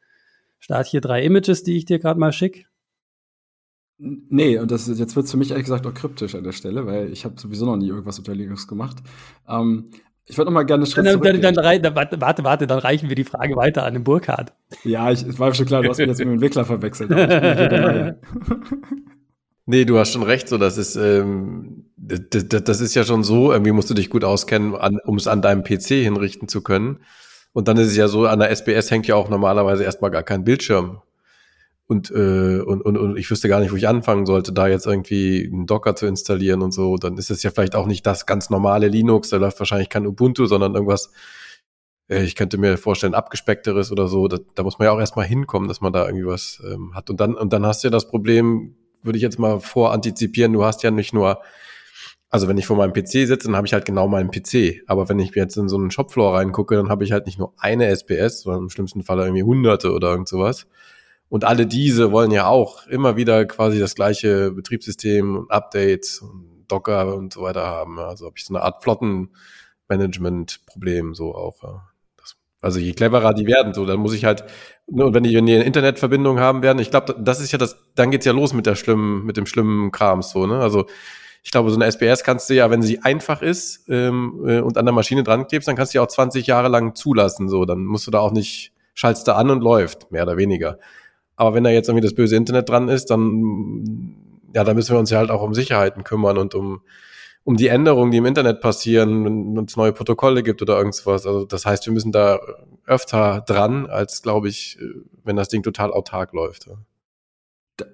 [0.60, 2.66] start hier drei Images, die ich dir gerade mal schicke?
[3.98, 6.86] Nee, und das jetzt wird es für mich ehrlich gesagt auch kryptisch an der Stelle,
[6.86, 8.98] weil ich habe sowieso noch nie irgendwas unter Linux gemacht.
[9.48, 9.92] Ähm,
[10.28, 13.16] ich würde noch mal gerne Schritt dann, dann, dann, dann, warte, warte, dann reichen wir
[13.16, 14.54] die Frage weiter an den Burkhardt.
[14.84, 17.12] Ja, ich, es war schon klar, du hast mich jetzt mit dem Entwickler verwechselt.
[19.66, 23.52] nee, du hast schon recht, so das ist ähm, das, das, ist ja schon so,
[23.52, 27.00] irgendwie musst du dich gut auskennen, um es an deinem PC hinrichten zu können.
[27.54, 30.24] Und dann ist es ja so, an der SBS hängt ja auch normalerweise erstmal gar
[30.24, 31.02] kein Bildschirm
[31.88, 34.88] und, äh, und, und, und ich wüsste gar nicht, wo ich anfangen sollte, da jetzt
[34.88, 38.26] irgendwie einen Docker zu installieren und so, dann ist es ja vielleicht auch nicht das
[38.26, 41.12] ganz normale Linux, da läuft wahrscheinlich kein Ubuntu, sondern irgendwas,
[42.10, 44.28] äh, ich könnte mir vorstellen, abgespeckteres oder so.
[44.28, 47.10] Da, da muss man ja auch erstmal hinkommen, dass man da irgendwie was ähm, hat.
[47.12, 50.64] Und dann, und dann hast du ja das Problem, würde ich jetzt mal vorantizipieren, du
[50.64, 51.40] hast ja nicht nur
[52.32, 54.82] also wenn ich vor meinem PC sitze, dann habe ich halt genau meinen PC.
[54.88, 57.54] Aber wenn ich jetzt in so einen Shopfloor reingucke, dann habe ich halt nicht nur
[57.58, 60.68] eine SPS, sondern im schlimmsten Fall irgendwie hunderte oder irgend sowas.
[61.30, 66.66] Und alle diese wollen ja auch immer wieder quasi das gleiche Betriebssystem und Updates und
[66.68, 68.00] Docker und so weiter haben.
[68.00, 71.82] Also habe ich so eine Art Flottenmanagement-Problem so auch.
[72.18, 74.44] Das, also je cleverer die werden, so dann muss ich halt,
[74.88, 77.58] ne, und wenn die, wenn die eine Internetverbindung haben werden, ich glaube, das ist ja
[77.58, 80.60] das, dann geht's ja los mit der schlimmen, mit dem schlimmen Kram so, ne?
[80.60, 80.86] Also
[81.46, 84.80] ich glaube, so eine SPS kannst du ja, wenn sie einfach ist ähm, äh, und
[84.80, 87.50] an der Maschine dran klebst, dann kannst du ja auch 20 Jahre lang zulassen.
[87.50, 90.80] So, dann musst du da auch nicht, schaltest du an und läuft, mehr oder weniger.
[91.36, 94.16] Aber wenn da jetzt irgendwie das böse Internet dran ist, dann,
[94.54, 96.82] ja, da müssen wir uns ja halt auch um Sicherheiten kümmern und um,
[97.44, 101.06] um die Änderungen, die im Internet passieren, wenn es neue Protokolle gibt oder irgendwas.
[101.08, 102.40] Also das heißt, wir müssen da
[102.86, 104.80] öfter dran, als glaube ich,
[105.24, 106.70] wenn das Ding total autark läuft.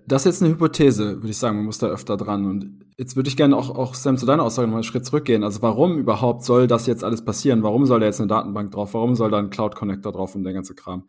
[0.06, 2.45] Das ist jetzt eine Hypothese, würde ich sagen, man muss da öfter dran.
[2.45, 5.43] Und jetzt würde ich gerne auch, auch Sam, zu deiner Aussage noch einen Schritt zurückgehen.
[5.43, 7.63] Also warum überhaupt soll das jetzt alles passieren?
[7.63, 8.93] Warum soll da jetzt eine Datenbank drauf?
[8.93, 11.08] Warum soll da ein Cloud Connector drauf und der ganze Kram?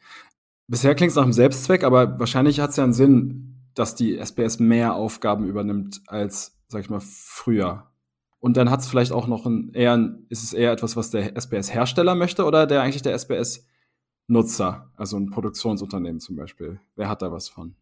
[0.72, 4.16] Bisher klingt es nach einem Selbstzweck, aber wahrscheinlich hat es ja einen Sinn, dass die
[4.16, 7.90] SPS mehr Aufgaben übernimmt als, sag ich mal, früher.
[8.38, 11.36] Und dann hat es vielleicht auch noch ein eher, ist es eher etwas, was der
[11.36, 16.80] SPS-Hersteller möchte oder der eigentlich der SPS-Nutzer, also ein Produktionsunternehmen zum Beispiel.
[16.96, 17.76] Wer hat da was von?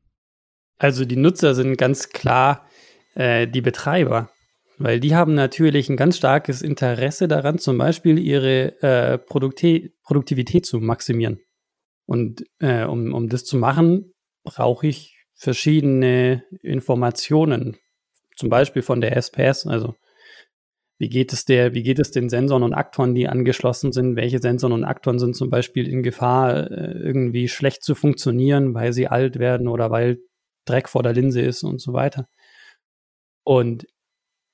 [0.77, 2.67] Also die Nutzer sind ganz klar
[3.15, 4.31] äh, die Betreiber,
[4.79, 10.67] weil die haben natürlich ein ganz starkes Interesse daran, zum Beispiel ihre äh, Produkti Produktivität
[10.67, 11.39] zu maximieren.
[12.11, 17.77] Und äh, um, um das zu machen, brauche ich verschiedene Informationen,
[18.35, 19.95] zum Beispiel von der SPS, also
[20.99, 24.17] wie geht es der, wie geht es den Sensoren und Aktoren, die angeschlossen sind?
[24.17, 28.93] Welche Sensoren und Aktoren sind zum Beispiel in Gefahr, äh, irgendwie schlecht zu funktionieren, weil
[28.93, 30.19] sie alt werden oder weil
[30.65, 32.27] Dreck vor der Linse ist und so weiter.
[33.45, 33.87] Und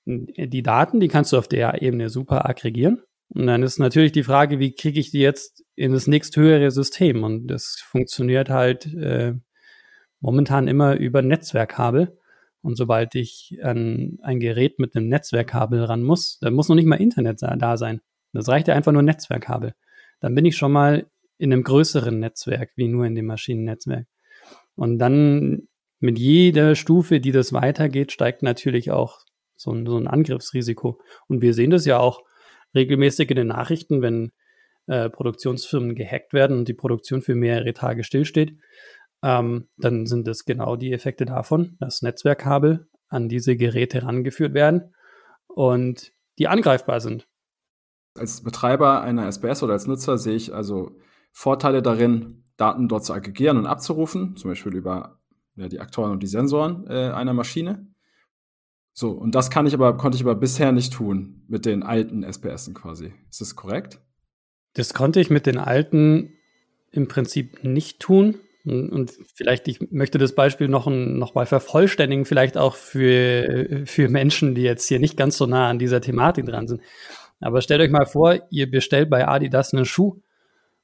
[0.05, 3.03] die Daten, die kannst du auf der Ebene super aggregieren.
[3.28, 7.24] Und dann ist natürlich die Frage, wie kriege ich die jetzt in das nächsthöhere System?
[7.24, 9.34] Und das funktioniert halt äh,
[10.20, 12.18] momentan immer über Netzwerkkabel.
[12.62, 16.86] Und sobald ich an ein Gerät mit einem Netzwerkkabel ran muss, dann muss noch nicht
[16.86, 18.00] mal Internet da sein.
[18.32, 19.74] Das reicht ja einfach nur Netzwerkkabel.
[20.20, 21.06] Dann bin ich schon mal
[21.38, 24.06] in einem größeren Netzwerk, wie nur in dem Maschinennetzwerk.
[24.74, 25.68] Und dann
[26.00, 29.20] mit jeder Stufe, die das weitergeht, steigt natürlich auch
[29.54, 31.00] so ein, so ein Angriffsrisiko.
[31.28, 32.22] Und wir sehen das ja auch
[32.76, 34.32] regelmäßig in den Nachrichten, wenn
[34.86, 38.56] äh, Produktionsfirmen gehackt werden und die Produktion für mehrere Tage stillsteht,
[39.22, 44.94] ähm, dann sind das genau die Effekte davon, dass Netzwerkkabel an diese Geräte rangeführt werden
[45.48, 47.26] und die angreifbar sind.
[48.14, 50.96] Als Betreiber einer SPS oder als Nutzer sehe ich also
[51.32, 55.20] Vorteile darin, Daten dort zu aggregieren und abzurufen, zum Beispiel über
[55.56, 57.86] ja, die Aktoren und die Sensoren äh, einer Maschine.
[58.98, 62.22] So, und das kann ich aber, konnte ich aber bisher nicht tun mit den alten
[62.22, 63.12] SPSen quasi.
[63.28, 64.00] Ist das korrekt?
[64.72, 66.32] Das konnte ich mit den alten
[66.92, 72.56] im Prinzip nicht tun, Und, vielleicht, ich möchte das Beispiel noch, noch mal vervollständigen, vielleicht
[72.56, 76.66] auch für, für Menschen, die jetzt hier nicht ganz so nah an dieser Thematik dran
[76.66, 76.80] sind.
[77.38, 80.22] Aber stellt euch mal vor, ihr bestellt bei Adidas einen Schuh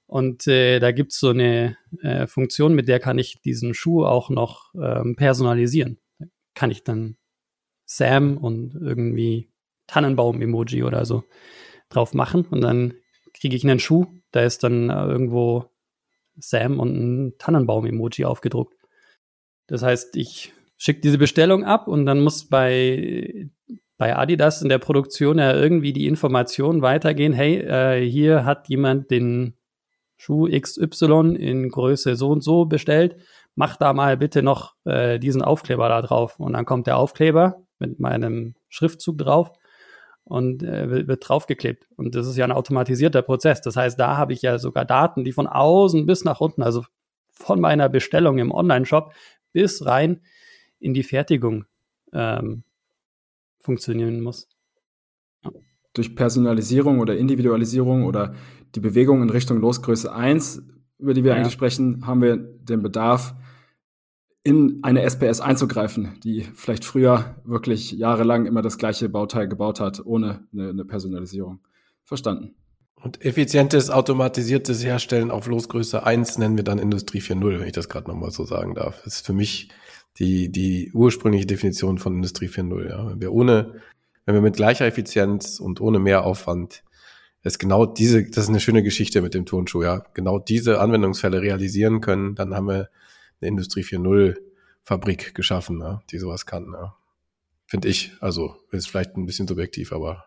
[0.07, 4.05] und äh, da gibt es so eine äh, Funktion, mit der kann ich diesen Schuh
[4.05, 5.99] auch noch ähm, personalisieren.
[6.53, 7.17] Kann ich dann
[7.97, 9.51] Sam und irgendwie
[9.87, 11.25] Tannenbaum-Emoji oder so
[11.89, 12.95] drauf machen und dann
[13.35, 15.67] kriege ich einen Schuh, da ist dann äh, irgendwo
[16.37, 18.75] Sam und ein Tannenbaum-Emoji aufgedruckt.
[19.67, 23.49] Das heißt, ich schicke diese Bestellung ab und dann muss bei,
[23.99, 29.11] bei Adidas in der Produktion ja irgendwie die Information weitergehen, hey, äh, hier hat jemand
[29.11, 29.57] den
[30.17, 33.17] Schuh XY in Größe so und so bestellt,
[33.55, 36.39] mach da mal bitte noch äh, diesen Aufkleber da drauf.
[36.39, 39.53] Und dann kommt der Aufkleber mit meinem Schriftzug drauf
[40.25, 41.87] und äh, wird, wird draufgeklebt.
[41.97, 43.61] Und das ist ja ein automatisierter Prozess.
[43.61, 46.85] Das heißt, da habe ich ja sogar Daten, die von außen bis nach unten, also
[47.33, 49.13] von meiner Bestellung im Online-Shop
[49.53, 50.21] bis rein
[50.79, 51.65] in die Fertigung
[52.13, 52.65] ähm,
[53.61, 54.49] funktionieren muss.
[55.45, 55.51] Ja.
[55.93, 58.35] Durch Personalisierung oder Individualisierung oder
[58.75, 60.63] die Bewegung in Richtung Losgröße 1,
[60.99, 61.37] über die wir ja.
[61.37, 63.35] eigentlich sprechen, haben wir den Bedarf,
[64.45, 70.05] in eine SPS einzugreifen, die vielleicht früher wirklich jahrelang immer das gleiche Bauteil gebaut hat,
[70.05, 71.61] ohne eine, eine Personalisierung.
[72.03, 72.55] Verstanden.
[72.97, 77.89] Und effizientes, automatisiertes Herstellen auf Losgröße 1 nennen wir dann Industrie 4.0, wenn ich das
[77.89, 79.03] gerade nochmal so sagen darf.
[79.05, 79.69] Das ist für mich
[80.19, 82.89] die, die ursprüngliche Definition von Industrie 4.0.
[82.89, 83.11] Ja.
[83.11, 83.75] Wenn wir ohne,
[84.25, 86.85] wenn wir mit gleicher Effizienz und ohne mehr Aufwand
[87.45, 91.43] es genau diese, das ist eine schöne Geschichte mit dem Turnschuh, ja, genau diese Anwendungsfälle
[91.43, 92.89] realisieren können, dann haben wir
[93.43, 94.37] eine Industrie 4.0
[94.85, 96.71] Fabrik geschaffen, ne, die sowas kann.
[96.71, 96.93] Ne.
[97.67, 98.13] Finde ich.
[98.21, 100.25] Also ist vielleicht ein bisschen subjektiv, aber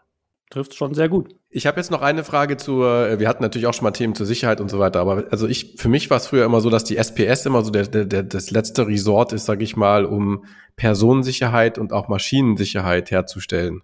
[0.49, 1.35] trifft schon sehr gut.
[1.49, 4.15] Ich habe jetzt noch eine Frage zur, äh, wir hatten natürlich auch schon mal Themen
[4.15, 6.69] zur Sicherheit und so weiter, aber also ich, für mich war es früher immer so,
[6.69, 10.05] dass die SPS immer so der, der, der, das letzte Resort ist, sage ich mal,
[10.05, 13.81] um Personensicherheit und auch Maschinensicherheit herzustellen.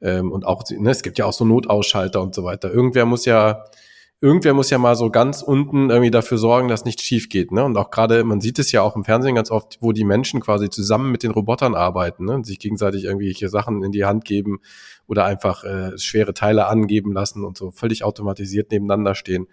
[0.00, 2.72] Ähm, und auch, ne, es gibt ja auch so Notausschalter und so weiter.
[2.72, 3.64] Irgendwer muss ja
[4.20, 7.52] irgendwer muss ja mal so ganz unten irgendwie dafür sorgen, dass nichts schief geht.
[7.52, 7.64] Ne?
[7.64, 10.40] Und auch gerade, man sieht es ja auch im Fernsehen ganz oft, wo die Menschen
[10.40, 12.34] quasi zusammen mit den Robotern arbeiten ne?
[12.34, 14.58] und sich gegenseitig irgendwelche Sachen in die Hand geben
[15.06, 19.46] oder einfach äh, schwere Teile angeben lassen und so völlig automatisiert nebeneinander stehen.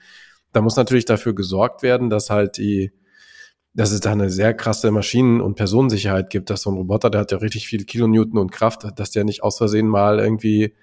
[0.51, 2.91] Da muss natürlich dafür gesorgt werden, dass halt die,
[3.73, 7.21] dass es da eine sehr krasse Maschinen- und Personensicherheit gibt, dass so ein Roboter, der
[7.21, 10.73] hat ja richtig viel Kilonewton und Kraft, dass der nicht aus Versehen mal irgendwie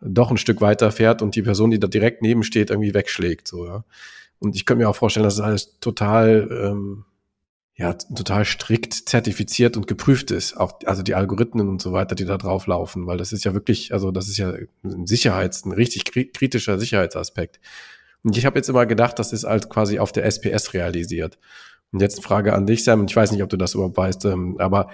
[0.00, 3.48] doch ein Stück weiter fährt und die Person, die da direkt neben steht, irgendwie wegschlägt.
[3.48, 3.84] So, ja.
[4.38, 7.04] Und ich könnte mir auch vorstellen, dass es alles total, ähm,
[7.74, 10.56] ja, total strikt zertifiziert und geprüft ist.
[10.56, 13.54] Auch, also die Algorithmen und so weiter, die da drauf laufen, weil das ist ja
[13.54, 14.54] wirklich, also das ist ja
[14.84, 17.60] ein Sicherheits-, ein richtig kritischer Sicherheitsaspekt.
[18.22, 21.38] Und ich habe jetzt immer gedacht, das ist halt quasi auf der SPS realisiert.
[21.92, 24.56] Und jetzt Frage an dich, Sam, ich weiß nicht, ob du das überhaupt weißt, ähm,
[24.58, 24.90] aber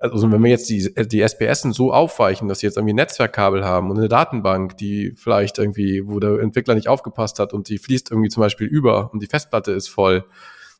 [0.00, 3.90] also wenn wir jetzt die, die SPS so aufweichen, dass sie jetzt irgendwie Netzwerkkabel haben
[3.90, 8.10] und eine Datenbank, die vielleicht irgendwie, wo der Entwickler nicht aufgepasst hat und die fließt
[8.10, 10.24] irgendwie zum Beispiel über und die Festplatte ist voll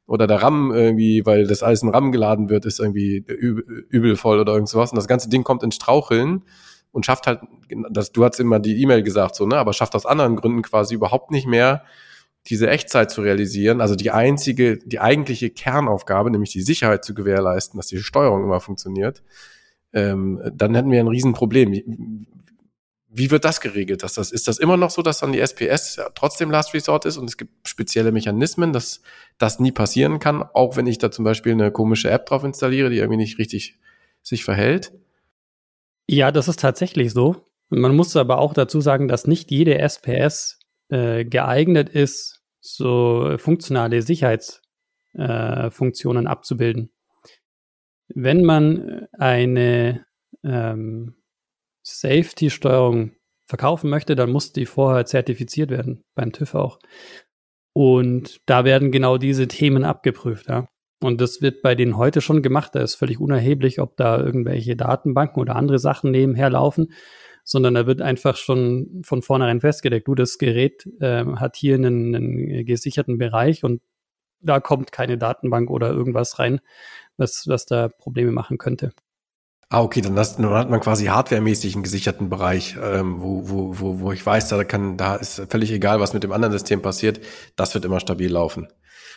[0.06, 4.38] oder der RAM irgendwie, weil das alles in RAM geladen wird, ist irgendwie übel voll
[4.38, 4.92] oder irgend sowas.
[4.92, 6.42] Und das ganze Ding kommt ins Straucheln
[6.92, 7.40] und schafft halt,
[7.90, 10.94] das, du hast immer die E-Mail gesagt so, ne, aber schafft aus anderen Gründen quasi
[10.94, 11.82] überhaupt nicht mehr
[12.48, 17.78] diese Echtzeit zu realisieren, also die einzige, die eigentliche Kernaufgabe, nämlich die Sicherheit zu gewährleisten,
[17.78, 19.22] dass die Steuerung immer funktioniert,
[19.92, 22.26] ähm, dann hätten wir ein Riesenproblem.
[23.08, 24.02] Wie, wird das geregelt?
[24.02, 27.16] Dass das, ist das immer noch so, dass dann die SPS trotzdem Last Resort ist
[27.16, 29.00] und es gibt spezielle Mechanismen, dass
[29.38, 32.90] das nie passieren kann, auch wenn ich da zum Beispiel eine komische App drauf installiere,
[32.90, 33.78] die irgendwie nicht richtig
[34.22, 34.92] sich verhält?
[36.08, 37.46] Ja, das ist tatsächlich so.
[37.68, 42.35] Man muss aber auch dazu sagen, dass nicht jede SPS äh, geeignet ist,
[42.74, 46.90] so funktionale Sicherheitsfunktionen äh, abzubilden.
[48.08, 50.04] Wenn man eine
[50.44, 51.16] ähm,
[51.82, 53.12] Safety-Steuerung
[53.46, 56.78] verkaufen möchte, dann muss die vorher zertifiziert werden, beim TÜV auch.
[57.72, 60.68] Und da werden genau diese Themen abgeprüft, ja.
[61.02, 62.74] Und das wird bei denen heute schon gemacht.
[62.74, 66.94] Da ist völlig unerheblich, ob da irgendwelche Datenbanken oder andere Sachen nebenher laufen
[67.46, 72.14] sondern da wird einfach schon von vornherein festgelegt, du, das Gerät äh, hat hier einen,
[72.14, 73.80] einen gesicherten Bereich und
[74.40, 76.60] da kommt keine Datenbank oder irgendwas rein,
[77.16, 78.90] was, was da Probleme machen könnte.
[79.68, 83.78] Ah, okay, dann, das, dann hat man quasi hardwaremäßig einen gesicherten Bereich, ähm, wo, wo,
[83.78, 86.82] wo, wo ich weiß, da kann, da ist völlig egal, was mit dem anderen System
[86.82, 87.20] passiert,
[87.54, 88.68] das wird immer stabil laufen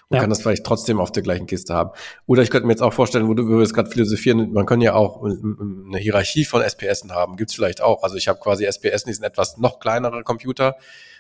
[0.10, 0.22] und ja.
[0.22, 1.92] kann das vielleicht trotzdem auf der gleichen Kiste haben.
[2.26, 4.94] Oder ich könnte mir jetzt auch vorstellen, wo du würdest gerade philosophieren, man kann ja
[4.94, 8.04] auch eine Hierarchie von SPSen haben, gibt's vielleicht auch.
[8.04, 10.76] Also ich habe quasi SPS, die sind etwas noch kleinere Computer,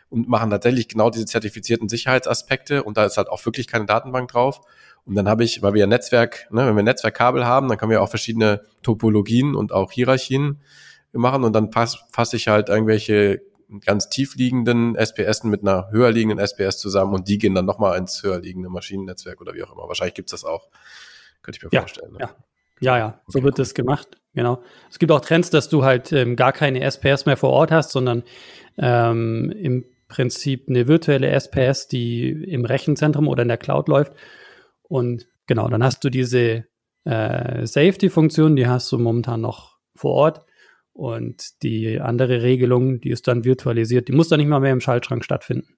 [0.09, 4.31] und machen tatsächlich genau diese zertifizierten Sicherheitsaspekte und da ist halt auch wirklich keine Datenbank
[4.31, 4.61] drauf.
[5.05, 7.91] Und dann habe ich, weil wir ja Netzwerk, ne, wenn wir Netzwerkkabel haben, dann können
[7.91, 10.61] wir auch verschiedene Topologien und auch Hierarchien
[11.11, 13.41] machen und dann fasse fass ich halt irgendwelche
[13.85, 17.97] ganz tief liegenden SPS mit einer höher liegenden SPS zusammen und die gehen dann nochmal
[17.97, 19.87] ins höher liegende Maschinennetzwerk oder wie auch immer.
[19.87, 20.69] Wahrscheinlich gibt's das auch.
[21.41, 22.13] Könnte ich mir ja, vorstellen.
[22.13, 22.19] Ne?
[22.19, 22.35] Ja.
[22.79, 23.63] ja, ja, so okay, wird cool.
[23.63, 24.07] das gemacht.
[24.33, 24.61] Genau.
[24.89, 27.91] Es gibt auch Trends, dass du halt ähm, gar keine SPS mehr vor Ort hast,
[27.91, 28.23] sondern
[28.77, 34.13] ähm, im Prinzip eine virtuelle SPS, die im Rechenzentrum oder in der Cloud läuft.
[34.83, 36.65] Und genau, dann hast du diese
[37.05, 40.45] äh, Safety-Funktion, die hast du momentan noch vor Ort.
[40.99, 44.81] Und die andere Regelung, die ist dann virtualisiert, die muss dann nicht mal mehr im
[44.81, 45.77] Schaltschrank stattfinden.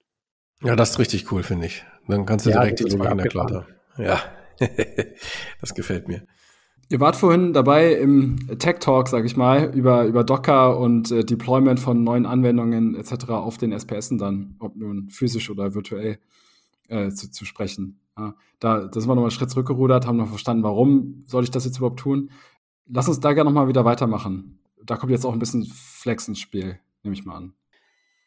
[0.63, 1.85] Ja, das ist richtig cool, finde ich.
[2.07, 3.65] Dann kannst du ja, direkt die Logik in der Cloud.
[3.99, 4.19] Ja,
[5.61, 6.25] das gefällt mir.
[6.89, 11.23] Ihr wart vorhin dabei im Tech Talk, sag ich mal, über, über Docker und äh,
[11.23, 13.29] Deployment von neuen Anwendungen etc.
[13.29, 16.17] auf den SPSen dann, ob nun physisch oder virtuell,
[16.87, 17.99] äh, zu, zu sprechen.
[18.17, 21.51] Ja, da, da sind wir nochmal einen Schritt zurückgerudert, haben noch verstanden, warum soll ich
[21.51, 22.31] das jetzt überhaupt tun.
[22.87, 24.57] Lass uns da gerne nochmal wieder weitermachen.
[24.85, 27.53] Da kommt jetzt auch ein bisschen Flex ins Spiel, nehme ich mal an.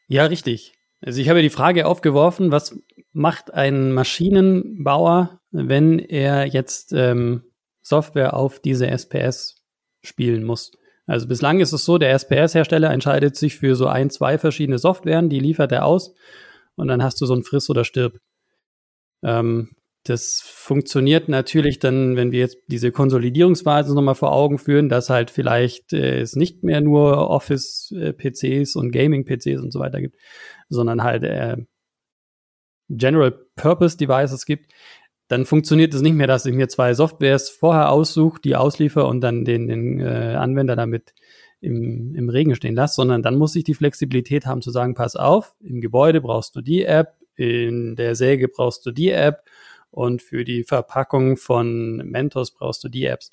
[0.09, 0.75] Ja, richtig.
[1.01, 2.79] Also ich habe die Frage aufgeworfen, was
[3.13, 7.45] macht ein Maschinenbauer, wenn er jetzt ähm,
[7.83, 9.63] Software auf diese SPS
[10.03, 10.73] spielen muss.
[11.07, 15.29] Also bislang ist es so, der SPS-Hersteller entscheidet sich für so ein, zwei verschiedene Softwaren,
[15.29, 16.15] die liefert er aus
[16.77, 18.19] und dann hast du so ein Friss oder Stirb.
[19.23, 19.71] Ähm,
[20.05, 25.31] das funktioniert natürlich dann, wenn wir jetzt diese Konsolidierungsphase nochmal vor Augen führen, dass halt
[25.31, 30.17] vielleicht äh, es nicht mehr nur Office-PCs und Gaming-PCs und so weiter gibt,
[30.69, 31.57] sondern halt äh,
[32.91, 34.73] General-Purpose-Devices gibt,
[35.29, 39.23] dann funktioniert es nicht mehr, dass ich mir zwei Softwares vorher aussuche, die ausliefer und
[39.23, 41.15] dann den, den äh, Anwender damit
[41.61, 45.17] im, im Regen stehen lasse, sondern dann muss ich die Flexibilität haben zu sagen, pass
[45.17, 49.45] auf, im Gebäude brauchst du die App, in der Säge brauchst du die App
[49.95, 53.31] und für die Verpackung von Mentos brauchst du die Apps.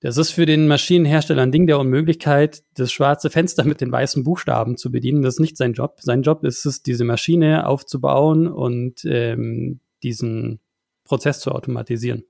[0.00, 4.24] Das ist für den Maschinenhersteller ein Ding der Unmöglichkeit, das schwarze Fenster mit den weißen
[4.24, 5.20] Buchstaben zu bedienen.
[5.20, 5.98] Das ist nicht sein Job.
[6.00, 10.60] Sein Job ist es, diese Maschine aufzubauen und ähm, diesen
[11.04, 12.24] Prozess zu automatisieren.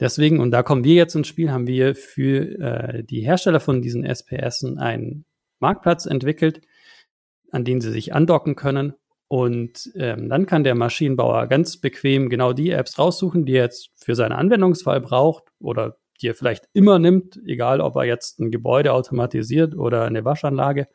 [0.00, 3.80] Deswegen, und da kommen wir jetzt ins Spiel, haben wir für äh, die Hersteller von
[3.80, 5.26] diesen SPS einen
[5.60, 6.62] Marktplatz entwickelt,
[7.52, 8.94] an den sie sich andocken können.
[9.30, 13.90] Und ähm, dann kann der Maschinenbauer ganz bequem genau die Apps raussuchen, die er jetzt
[13.94, 18.50] für seinen Anwendungsfall braucht oder die er vielleicht immer nimmt, egal ob er jetzt ein
[18.50, 20.88] Gebäude automatisiert oder eine Waschanlage.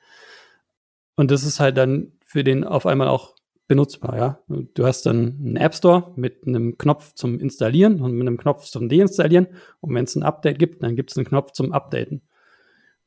[1.15, 3.35] Und das ist halt dann für den auf einmal auch
[3.69, 4.39] benutzbar, ja.
[4.73, 8.65] Du hast dann einen App Store mit einem Knopf zum Installieren und mit einem Knopf
[8.65, 9.47] zum Deinstallieren.
[9.79, 12.21] Und wenn es ein Update gibt, dann gibt es einen Knopf zum Updaten.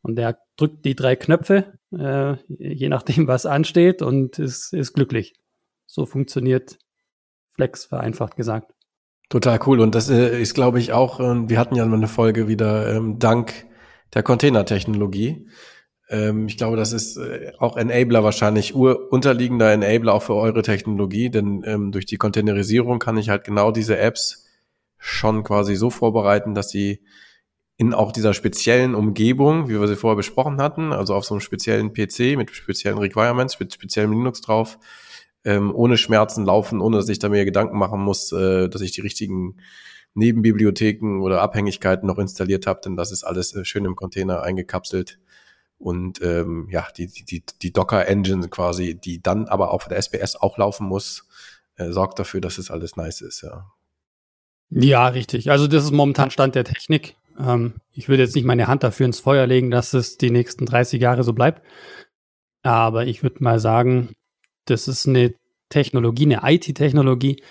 [0.03, 5.35] Und der drückt die drei Knöpfe, äh, je nachdem, was ansteht, und ist, ist glücklich.
[5.87, 6.79] So funktioniert
[7.55, 8.73] Flex, vereinfacht gesagt.
[9.29, 9.81] Total cool.
[9.81, 12.95] Und das äh, ist, glaube ich, auch, äh, wir hatten ja mal eine Folge wieder
[12.95, 13.67] ähm, dank
[14.15, 15.49] der Containertechnologie.
[16.09, 21.31] Ähm, ich glaube, das ist äh, auch Enabler wahrscheinlich, unterliegender Enabler auch für eure Technologie,
[21.31, 24.47] denn ähm, durch die Containerisierung kann ich halt genau diese Apps
[24.97, 27.05] schon quasi so vorbereiten, dass sie
[27.79, 31.41] in auch dieser speziellen Umgebung, wie wir sie vorher besprochen hatten, also auf so einem
[31.41, 34.79] speziellen PC mit speziellen Requirements, mit speziellem Linux drauf,
[35.45, 38.91] ähm, ohne Schmerzen laufen, ohne dass ich da mir Gedanken machen muss, äh, dass ich
[38.91, 39.59] die richtigen
[40.15, 45.21] Nebenbibliotheken oder Abhängigkeiten noch installiert habe, denn das ist alles äh, schön im Container eingekapselt
[45.79, 50.35] und ähm, ja, die, die, die Docker-Engine quasi, die dann aber auch für der SPS
[50.35, 51.29] auch laufen muss,
[51.77, 53.71] äh, sorgt dafür, dass es alles nice ist, ja.
[54.71, 55.51] Ja, richtig.
[55.51, 57.15] Also das ist momentan Stand der Technik.
[57.39, 60.67] Ähm, ich würde jetzt nicht meine Hand dafür ins Feuer legen, dass es die nächsten
[60.67, 61.63] 30 Jahre so bleibt.
[62.63, 64.15] Aber ich würde mal sagen,
[64.65, 65.35] das ist eine
[65.69, 67.43] Technologie, eine IT-Technologie,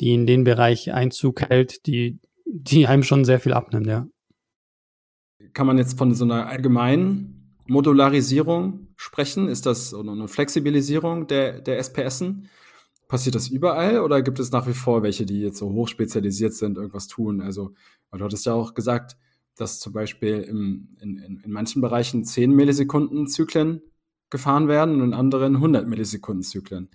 [0.00, 4.06] die in den Bereich Einzug hält, die, die einem schon sehr viel abnimmt, ja.
[5.52, 9.48] Kann man jetzt von so einer allgemeinen Modularisierung sprechen?
[9.48, 12.48] Ist das eine Flexibilisierung der, der SPSen?
[13.14, 16.78] Passiert das überall oder gibt es nach wie vor welche, die jetzt so hochspezialisiert sind,
[16.78, 17.40] irgendwas tun?
[17.40, 17.72] Also,
[18.10, 19.16] du hattest ja auch gesagt,
[19.54, 23.82] dass zum Beispiel im, in, in, in manchen Bereichen 10 Millisekunden Zyklen
[24.30, 26.88] gefahren werden und in anderen 100 Millisekunden Zyklen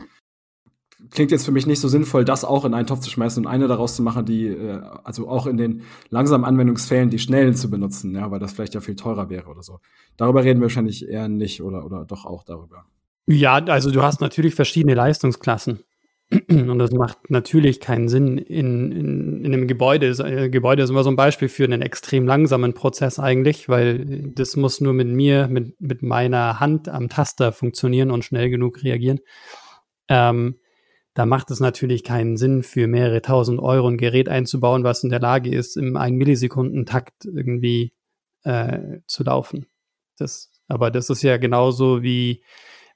[1.10, 3.50] klingt jetzt für mich nicht so sinnvoll, das auch in einen Topf zu schmeißen und
[3.50, 7.70] eine daraus zu machen, die, äh, also auch in den langsamen Anwendungsfällen die schnellen zu
[7.70, 9.80] benutzen, ja, weil das vielleicht ja viel teurer wäre oder so.
[10.18, 12.84] Darüber reden wir wahrscheinlich eher nicht oder, oder doch auch darüber.
[13.26, 15.80] Ja, also du hast natürlich verschiedene Leistungsklassen.
[16.32, 20.14] Und das macht natürlich keinen Sinn in, in, in einem Gebäude.
[20.24, 24.56] Ein Gebäude ist immer so ein Beispiel für einen extrem langsamen Prozess eigentlich, weil das
[24.56, 29.20] muss nur mit mir, mit, mit meiner Hand am Taster funktionieren und schnell genug reagieren.
[30.08, 30.60] Ähm,
[31.16, 35.10] da macht es natürlich keinen Sinn, für mehrere tausend Euro ein Gerät einzubauen, was in
[35.10, 37.92] der Lage ist, im 1 Millisekunden-Takt irgendwie
[38.44, 39.66] äh, zu laufen.
[40.18, 42.44] Das, aber das ist ja genauso wie,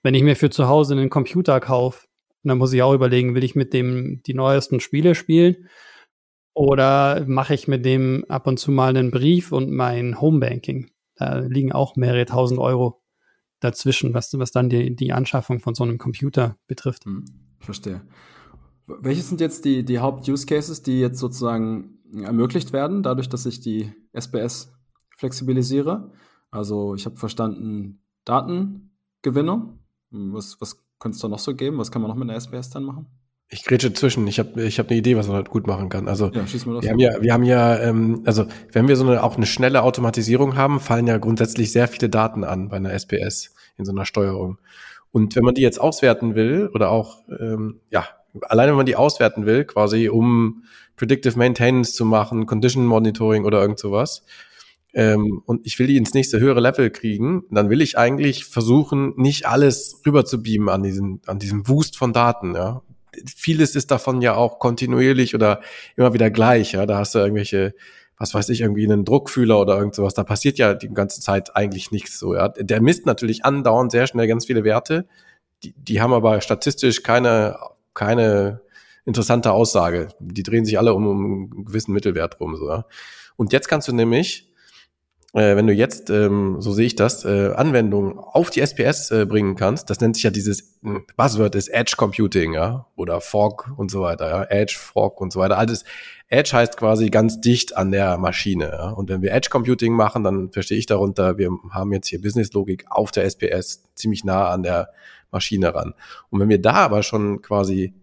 [0.04, 2.06] wenn ich mir für zu Hause einen Computer kaufe,
[2.44, 5.70] und dann muss ich auch überlegen, will ich mit dem die neuesten Spiele spielen?
[6.54, 10.92] Oder mache ich mit dem ab und zu mal einen Brief und mein Homebanking?
[11.16, 13.02] Da liegen auch mehrere tausend Euro
[13.60, 17.06] dazwischen, was, was dann die, die Anschaffung von so einem Computer betrifft.
[17.06, 17.26] Hm,
[17.60, 18.02] verstehe.
[18.88, 23.94] Welche sind jetzt die, die Haupt-Use-Cases, die jetzt sozusagen ermöglicht werden, dadurch, dass ich die
[24.12, 24.74] SPS
[25.18, 26.12] flexibilisiere?
[26.52, 29.80] Also ich habe verstanden, Datengewinnung.
[30.12, 31.78] Was, was könnte es da noch so geben?
[31.78, 33.08] Was kann man noch mit einer SPS dann machen?
[33.50, 34.26] Ich grätsche zwischen.
[34.26, 36.08] Ich habe ich hab eine Idee, was man halt gut machen kann.
[36.08, 39.36] Also ja, wir, haben ja, wir haben ja, ähm, also wenn wir so eine auch
[39.36, 43.86] eine schnelle Automatisierung haben, fallen ja grundsätzlich sehr viele Daten an bei einer SPS in
[43.86, 44.60] so einer Steuerung.
[45.12, 48.08] Und wenn man die jetzt auswerten will oder auch ähm, ja
[48.42, 50.64] alleine wenn man die auswerten will, quasi um
[50.96, 54.24] Predictive Maintenance zu machen, Condition Monitoring oder irgend sowas,
[54.94, 59.14] ähm, und ich will die ins nächste höhere Level kriegen, dann will ich eigentlich versuchen,
[59.18, 62.84] nicht alles rüber zu beamen an diesem, an diesem Wust von Daten, ja.
[63.36, 65.62] Vieles ist davon ja auch kontinuierlich oder
[65.96, 66.86] immer wieder gleich, ja.
[66.86, 67.74] Da hast du irgendwelche,
[68.18, 70.14] was weiß ich, irgendwie einen Druckfühler oder irgend sowas.
[70.14, 72.50] Da passiert ja die ganze Zeit eigentlich nichts so, ja.
[72.50, 75.08] Der misst natürlich andauernd sehr schnell ganz viele Werte.
[75.64, 77.58] Die, die haben aber statistisch keine,
[77.96, 78.62] keine
[79.06, 80.10] interessante Aussage.
[80.20, 82.86] Die drehen sich alle um, um einen gewissen Mittelwert rum, so, ja.
[83.36, 84.53] Und jetzt kannst du nämlich
[85.34, 89.26] äh, wenn du jetzt, ähm, so sehe ich das, äh, Anwendungen auf die SPS äh,
[89.26, 93.72] bringen kannst, das nennt sich ja dieses hm, Buzzword ist Edge Computing, ja, oder Fog
[93.76, 95.58] und so weiter, ja, Edge, Fog und so weiter.
[95.58, 95.86] Alles
[96.30, 98.90] Edge heißt quasi ganz dicht an der Maschine, ja.
[98.92, 102.54] Und wenn wir Edge Computing machen, dann verstehe ich darunter, wir haben jetzt hier Business
[102.54, 104.90] Logik auf der SPS ziemlich nah an der
[105.32, 105.96] Maschine ran.
[106.30, 107.94] Und wenn wir da aber schon quasi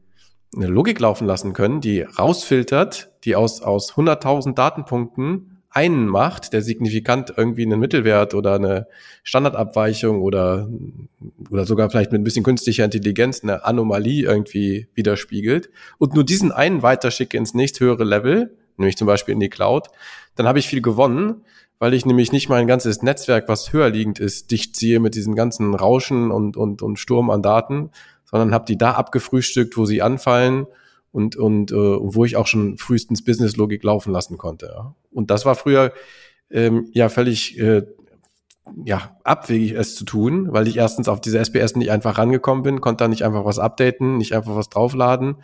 [0.57, 6.63] eine Logik laufen lassen können, die rausfiltert, die aus, aus 100.000 Datenpunkten einen macht, der
[6.63, 8.87] signifikant irgendwie einen Mittelwert oder eine
[9.23, 10.69] Standardabweichung oder,
[11.49, 16.51] oder sogar vielleicht mit ein bisschen künstlicher Intelligenz eine Anomalie irgendwie widerspiegelt und nur diesen
[16.51, 19.89] einen weiterschicke ins nächsthöhere Level, nämlich zum Beispiel in die Cloud,
[20.35, 21.45] dann habe ich viel gewonnen,
[21.79, 25.37] weil ich nämlich nicht mein ganzes Netzwerk, was höher liegend ist, dicht ziehe mit diesen
[25.37, 27.91] ganzen Rauschen und, und, und Sturm an Daten,
[28.25, 30.67] sondern habe die da abgefrühstückt, wo sie anfallen
[31.13, 34.67] und, und äh, wo ich auch schon frühestens Business-Logik laufen lassen konnte.
[34.67, 34.95] Ja.
[35.11, 35.93] Und das war früher
[36.51, 37.83] ähm, ja völlig äh,
[38.85, 42.81] ja, abwegig, es zu tun, weil ich erstens auf diese SPS nicht einfach rangekommen bin,
[42.81, 45.37] konnte da nicht einfach was updaten, nicht einfach was draufladen,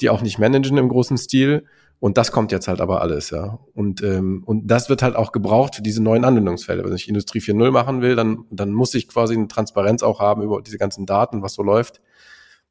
[0.00, 1.64] die auch nicht managen im großen Stil.
[1.98, 3.58] Und das kommt jetzt halt aber alles, ja.
[3.72, 6.84] Und, ähm, und das wird halt auch gebraucht für diese neuen Anwendungsfälle.
[6.84, 10.42] Wenn ich Industrie 4.0 machen will, dann, dann muss ich quasi eine Transparenz auch haben
[10.42, 12.02] über diese ganzen Daten, was so läuft.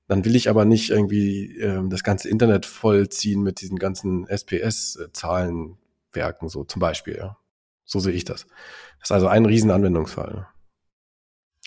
[0.08, 6.50] Dann will ich aber nicht irgendwie ähm, das ganze Internet vollziehen mit diesen ganzen SPS-Zahlenwerken,
[6.50, 7.18] so zum Beispiel.
[7.18, 7.38] Ja.
[7.86, 8.46] So sehe ich das.
[9.00, 10.48] Das ist also ein riesen Anwendungsfall.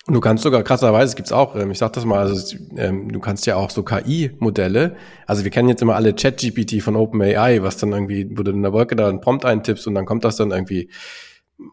[0.09, 3.21] Und du kannst sogar, krasserweise gibt's auch, ähm, ich sag das mal, also, ähm, du
[3.21, 7.77] kannst ja auch so KI-Modelle, also wir kennen jetzt immer alle ChatGPT von OpenAI, was
[7.77, 10.37] dann irgendwie, wo du in der Wolke da einen Prompt eintippst und dann kommt das
[10.37, 10.89] dann irgendwie.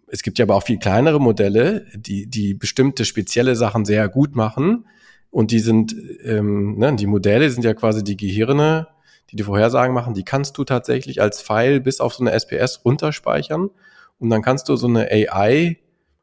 [0.08, 4.36] Es gibt ja aber auch viel kleinere Modelle, die, die bestimmte spezielle Sachen sehr gut
[4.36, 4.86] machen,
[5.36, 8.88] und die sind, ähm, ne, die Modelle sind ja quasi die Gehirne,
[9.30, 12.86] die die Vorhersagen machen, die kannst du tatsächlich als File bis auf so eine SPS
[12.86, 13.70] runterspeichern.
[14.18, 15.76] Und dann kannst du so eine AI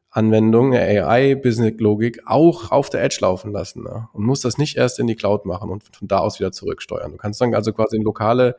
[0.09, 4.09] Anwendung, eine AI-Business-Logik auch auf der Edge laufen lassen ne?
[4.13, 7.11] und musst das nicht erst in die Cloud machen und von da aus wieder zurücksteuern.
[7.11, 8.55] Du kannst dann also quasi lokale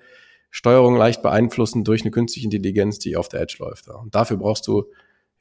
[0.52, 3.88] Steuerung leicht beeinflussen durch eine künstliche Intelligenz, die auf der Edge läuft.
[3.88, 3.94] Ja?
[3.94, 4.84] Und dafür brauchst du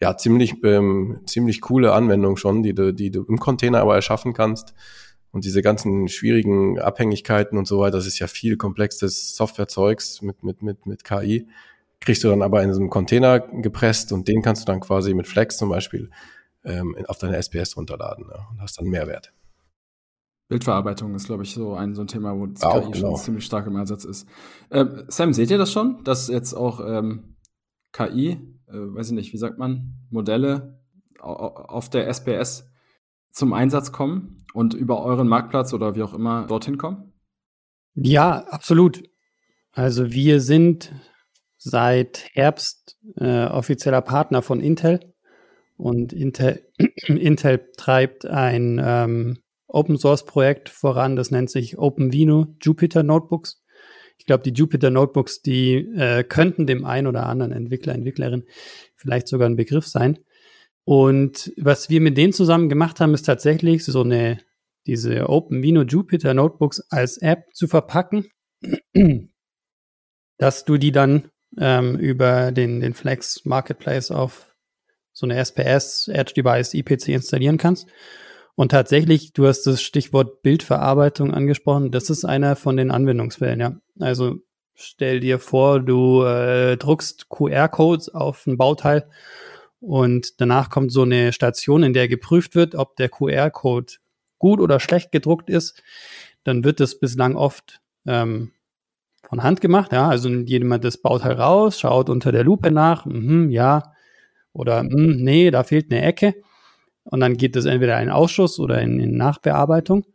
[0.01, 4.33] ja ziemlich ähm, ziemlich coole Anwendung schon, die du die du im Container aber erschaffen
[4.33, 4.73] kannst
[5.33, 10.43] und diese ganzen schwierigen Abhängigkeiten und so weiter, das ist ja viel komplexes Softwarezeugs mit,
[10.43, 11.47] mit, mit, mit KI,
[11.99, 15.13] kriegst du dann aber in so einem Container gepresst und den kannst du dann quasi
[15.15, 16.11] mit Flex zum Beispiel
[16.63, 19.33] ähm, auf deine SPS runterladen ja, und hast dann Mehrwert.
[20.49, 23.15] Bildverarbeitung ist, glaube ich, so ein, so ein Thema, wo das auch, KI genau.
[23.15, 24.27] schon ziemlich stark im Einsatz ist.
[24.69, 27.37] Ähm, Sam, seht ihr das schon, dass jetzt auch ähm,
[27.91, 30.79] KI, äh, weiß ich nicht, wie sagt man, Modelle
[31.19, 32.69] auf der SPS
[33.33, 37.11] zum Einsatz kommen und über euren Marktplatz oder wie auch immer dorthin kommen?
[37.95, 39.03] Ja, absolut.
[39.71, 40.93] Also wir sind
[41.57, 45.13] seit Herbst äh, offizieller Partner von Intel
[45.77, 46.67] und Intel,
[47.07, 53.63] Intel treibt ein ähm, Open Source Projekt voran, das nennt sich OpenVino Jupyter Notebooks.
[54.19, 58.43] Ich glaube, die Jupyter Notebooks, die äh, könnten dem einen oder anderen Entwickler, Entwicklerin
[58.95, 60.19] vielleicht sogar ein Begriff sein.
[60.85, 64.39] Und was wir mit denen zusammen gemacht haben, ist tatsächlich so eine,
[64.85, 68.29] diese OpenVino Jupyter Notebooks als App zu verpacken,
[70.37, 74.55] dass du die dann ähm, über den, den Flex Marketplace auf
[75.13, 77.87] so eine SPS, Edge Device, IPC installieren kannst.
[78.55, 81.91] Und tatsächlich, du hast das Stichwort Bildverarbeitung angesprochen.
[81.91, 83.77] Das ist einer von den Anwendungsfällen, ja.
[83.99, 84.37] Also
[84.75, 89.07] stell dir vor, du äh, druckst QR-Codes auf ein Bauteil
[89.83, 93.93] und danach kommt so eine Station, in der geprüft wird, ob der QR-Code
[94.39, 95.83] gut oder schlecht gedruckt ist.
[96.45, 98.51] Dann wird das bislang oft ähm,
[99.27, 100.07] von Hand gemacht, ja.
[100.07, 103.93] Also jemand das Bauteil raus, schaut unter der Lupe nach, mhm, ja,
[104.53, 106.35] oder mh, nee, da fehlt eine Ecke.
[107.03, 110.05] Und dann geht es entweder in Ausschuss oder in, in Nachbearbeitung.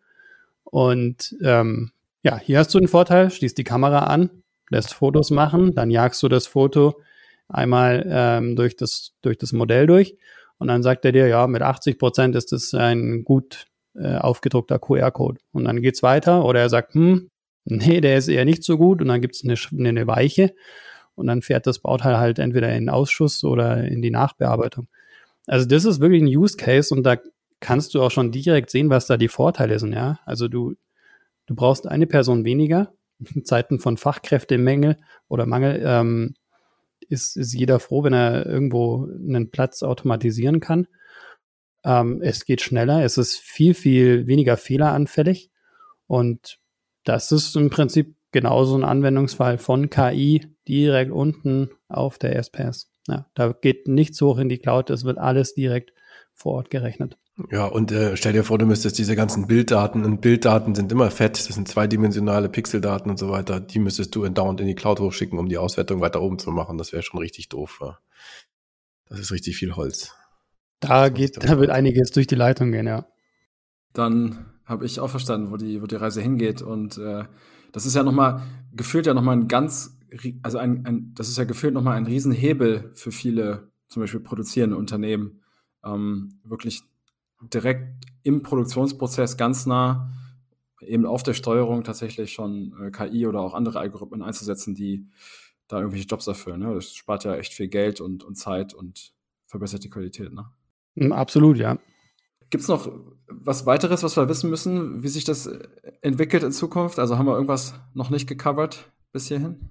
[0.65, 1.91] Und ähm,
[2.23, 4.31] ja, hier hast du den Vorteil, schließt die Kamera an,
[4.71, 7.03] lässt Fotos machen, dann jagst du das Foto
[7.49, 10.17] einmal ähm, durch, das, durch das Modell durch
[10.59, 14.79] und dann sagt er dir, ja, mit 80 Prozent ist das ein gut äh, aufgedruckter
[14.79, 15.41] QR-Code.
[15.53, 17.31] Und dann geht's weiter oder er sagt, hm,
[17.65, 19.55] nee, der ist eher nicht so gut und dann gibt's eine,
[19.89, 20.55] eine Weiche
[21.15, 24.89] und dann fährt das Bauteil halt entweder in den Ausschuss oder in die Nachbearbeitung.
[25.47, 27.17] Also das ist wirklich ein Use Case und da
[27.61, 30.19] kannst du auch schon direkt sehen, was da die Vorteile sind, ja.
[30.25, 30.75] Also du,
[31.47, 32.93] du brauchst eine Person weniger.
[33.35, 34.97] In Zeiten von Fachkräftemangel
[35.27, 36.35] oder Mangel ähm,
[37.09, 40.87] ist, ist jeder froh, wenn er irgendwo einen Platz automatisieren kann.
[41.85, 45.51] Ähm, es geht schneller, es ist viel, viel weniger fehleranfällig
[46.07, 46.59] und
[47.05, 52.91] das ist im Prinzip genauso ein Anwendungsfall von KI direkt unten auf der SPS.
[53.07, 55.93] Ja, da geht nichts hoch in die Cloud, es wird alles direkt
[56.35, 57.17] vor Ort gerechnet.
[57.51, 61.11] Ja, und äh, stell dir vor, du müsstest diese ganzen Bilddaten, und Bilddaten sind immer
[61.11, 64.99] fett, das sind zweidimensionale Pixeldaten und so weiter, die müsstest du dauernd in die Cloud
[64.99, 66.79] hochschicken, um die Auswertung weiter oben zu machen.
[66.79, 67.79] Das wäre schon richtig doof.
[67.81, 67.99] Ja.
[69.07, 70.15] Das ist richtig viel Holz.
[70.81, 73.07] Da geht, da wird einiges durch die Leitung gehen, ja.
[73.93, 76.61] Dann habe ich auch verstanden, wo die, wo die Reise hingeht.
[76.61, 77.25] Und äh,
[77.73, 79.99] das ist ja nochmal, gefühlt ja nochmal ein ganz
[80.43, 84.77] also ein, ein, das ist ja gefühlt nochmal ein Riesenhebel für viele, zum Beispiel produzierende
[84.77, 85.43] Unternehmen,
[85.85, 86.83] ähm, wirklich
[87.43, 90.13] direkt im Produktionsprozess ganz nah
[90.81, 95.09] eben auf der Steuerung tatsächlich schon äh, KI oder auch andere Algorithmen einzusetzen, die
[95.67, 96.61] da irgendwelche Jobs erfüllen.
[96.61, 96.75] Ne?
[96.75, 99.13] Das spart ja echt viel Geld und, und Zeit und
[99.47, 100.33] verbessert die Qualität.
[100.33, 100.47] Ne?
[100.95, 101.79] Mm, absolut, ja.
[102.51, 102.91] Gibt es noch
[103.29, 105.51] was weiteres, was wir wissen müssen, wie sich das
[106.01, 106.99] entwickelt in Zukunft?
[106.99, 109.71] Also haben wir irgendwas noch nicht gecovert bis hierhin?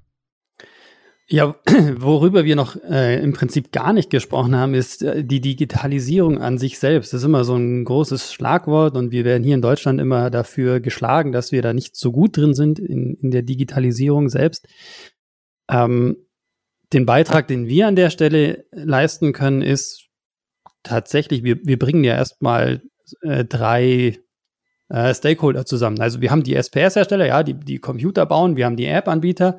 [1.30, 1.56] Ja,
[1.98, 6.58] worüber wir noch äh, im Prinzip gar nicht gesprochen haben, ist äh, die Digitalisierung an
[6.58, 7.12] sich selbst.
[7.12, 10.80] Das ist immer so ein großes Schlagwort und wir werden hier in Deutschland immer dafür
[10.80, 14.68] geschlagen, dass wir da nicht so gut drin sind in, in der Digitalisierung selbst.
[15.70, 16.16] Ähm,
[16.94, 20.08] den Beitrag, den wir an der Stelle leisten können, ist
[20.84, 22.82] tatsächlich, wir, wir bringen ja erstmal
[23.22, 24.18] äh, drei
[24.90, 26.00] äh, Stakeholder zusammen.
[26.00, 29.58] Also wir haben die SPS-Hersteller, ja, die, die Computer bauen, wir haben die App-Anbieter,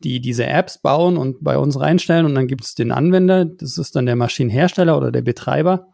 [0.00, 3.78] die diese Apps bauen und bei uns reinstellen und dann gibt es den Anwender, das
[3.78, 5.88] ist dann der Maschinenhersteller oder der Betreiber,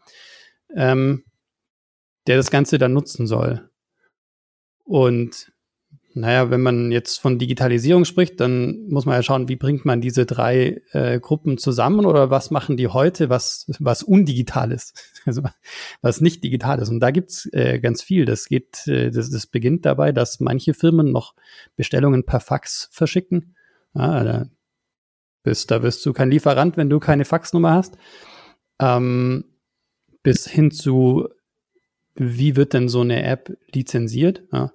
[0.74, 1.24] ähm,
[2.26, 3.68] der das Ganze dann nutzen soll.
[4.85, 5.51] Und
[6.15, 10.01] naja, wenn man jetzt von Digitalisierung spricht, dann muss man ja schauen, wie bringt man
[10.01, 14.95] diese drei äh, Gruppen zusammen oder was machen die heute, was, was undigital ist,
[15.25, 15.43] also
[16.03, 16.91] was nicht digital ist.
[16.91, 18.25] Und da gibt's äh, ganz viel.
[18.25, 21.35] Das geht, äh, das, das beginnt dabei, dass manche Firmen noch
[21.77, 23.57] Bestellungen per Fax verschicken.
[23.95, 24.47] Ja, da,
[25.43, 27.97] bist, da wirst du kein Lieferant, wenn du keine Faxnummer hast.
[28.81, 29.45] Ähm,
[30.23, 31.29] bis hin zu,
[32.15, 34.43] wie wird denn so eine App lizenziert?
[34.53, 34.73] Ja,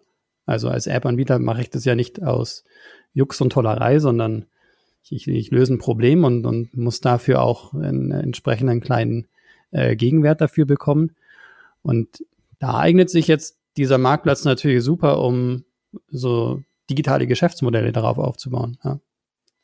[0.47, 2.63] also als App-Anbieter mache ich das ja nicht aus
[3.13, 4.45] Jux und Tollerei, sondern
[5.09, 9.27] ich, ich löse ein Problem und, und muss dafür auch einen entsprechenden kleinen
[9.71, 11.15] äh, Gegenwert dafür bekommen.
[11.81, 12.23] Und
[12.59, 15.65] da eignet sich jetzt dieser Marktplatz natürlich super, um
[16.09, 18.77] so digitale Geschäftsmodelle darauf aufzubauen.
[18.83, 18.99] Ja.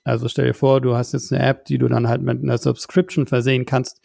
[0.03, 2.57] Also stell dir vor, du hast jetzt eine App, die du dann halt mit einer
[2.57, 4.01] Subscription versehen kannst,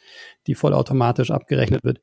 [0.46, 2.00] die vollautomatisch abgerechnet wird.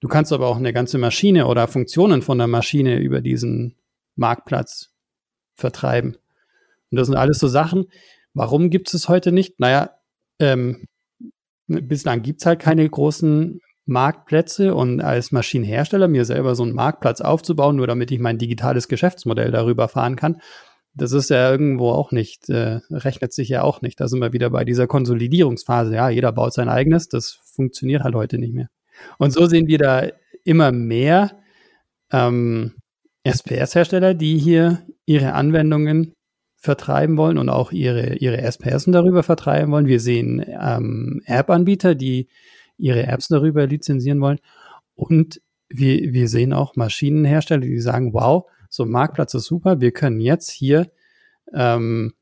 [0.00, 3.74] Du kannst aber auch eine ganze Maschine oder Funktionen von der Maschine über diesen
[4.16, 4.90] Marktplatz
[5.54, 6.16] vertreiben.
[6.90, 7.86] Und das sind alles so Sachen.
[8.34, 9.60] Warum gibt es heute nicht?
[9.60, 9.90] Naja,
[10.38, 10.86] ähm,
[11.66, 17.20] bislang gibt es halt keine großen Marktplätze und als Maschinenhersteller mir selber so einen Marktplatz
[17.20, 20.40] aufzubauen, nur damit ich mein digitales Geschäftsmodell darüber fahren kann,
[20.94, 23.98] das ist ja irgendwo auch nicht, äh, rechnet sich ja auch nicht.
[23.98, 25.94] Da sind wir wieder bei dieser Konsolidierungsphase.
[25.94, 28.68] Ja, jeder baut sein eigenes, das funktioniert halt heute nicht mehr.
[29.18, 30.06] Und so sehen wir da
[30.44, 31.38] immer mehr
[32.12, 32.74] ähm,
[33.24, 36.14] SPS-Hersteller, die hier ihre Anwendungen
[36.56, 39.86] vertreiben wollen und auch ihre, ihre SPS darüber vertreiben wollen.
[39.86, 42.28] Wir sehen ähm, App-Anbieter, die
[42.76, 44.38] ihre Apps darüber lizenzieren wollen.
[44.94, 49.92] Und wir, wir sehen auch Maschinenhersteller, die sagen, wow, so ein Marktplatz ist super, wir
[49.92, 50.90] können jetzt hier
[51.52, 52.14] ähm,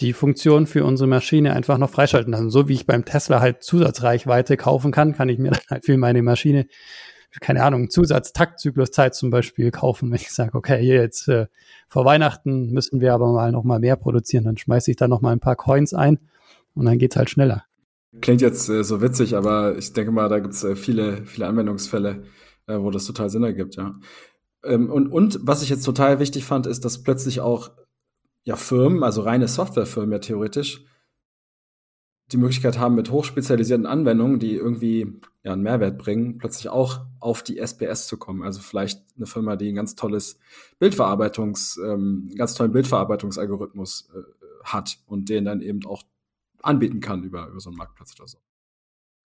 [0.00, 2.50] die Funktion für unsere Maschine einfach noch freischalten lassen.
[2.50, 5.96] So wie ich beim Tesla halt Zusatzreichweite kaufen kann, kann ich mir dann halt für
[5.96, 6.66] meine Maschine,
[7.40, 11.46] keine Ahnung, Zusatztaktzykluszeit zum Beispiel kaufen, wenn ich sage, okay, hier jetzt äh,
[11.88, 15.20] vor Weihnachten müssen wir aber mal noch mal mehr produzieren, dann schmeiße ich da noch
[15.20, 16.18] mal ein paar Coins ein
[16.74, 17.64] und dann geht's halt schneller.
[18.20, 22.24] Klingt jetzt äh, so witzig, aber ich denke mal, da gibt's äh, viele, viele Anwendungsfälle,
[22.66, 23.94] äh, wo das total Sinn ergibt, ja.
[24.64, 27.70] Ähm, und, und was ich jetzt total wichtig fand, ist, dass plötzlich auch
[28.44, 30.84] ja, Firmen, also reine Softwarefirmen ja theoretisch,
[32.32, 37.42] die Möglichkeit haben, mit hochspezialisierten Anwendungen, die irgendwie ja, einen Mehrwert bringen, plötzlich auch auf
[37.42, 38.42] die SPS zu kommen.
[38.42, 40.38] Also vielleicht eine Firma, die ein ganz tolles
[40.78, 44.20] Bildverarbeitungs, ähm, ganz tollen Bildverarbeitungsalgorithmus äh,
[44.64, 46.02] hat und den dann eben auch
[46.62, 48.38] anbieten kann über, über so einen Marktplatz oder so.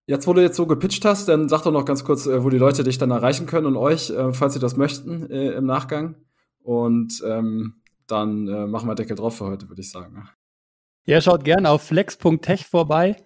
[0.05, 2.49] Jetzt, wo du jetzt so gepitcht hast, dann sag doch noch ganz kurz, äh, wo
[2.49, 5.65] die Leute dich dann erreichen können und euch, äh, falls sie das möchten, äh, im
[5.65, 6.15] Nachgang.
[6.59, 10.29] Und ähm, dann äh, machen wir Deckel drauf für heute, würde ich sagen.
[11.05, 13.17] Ja, schaut gerne auf flex.tech vorbei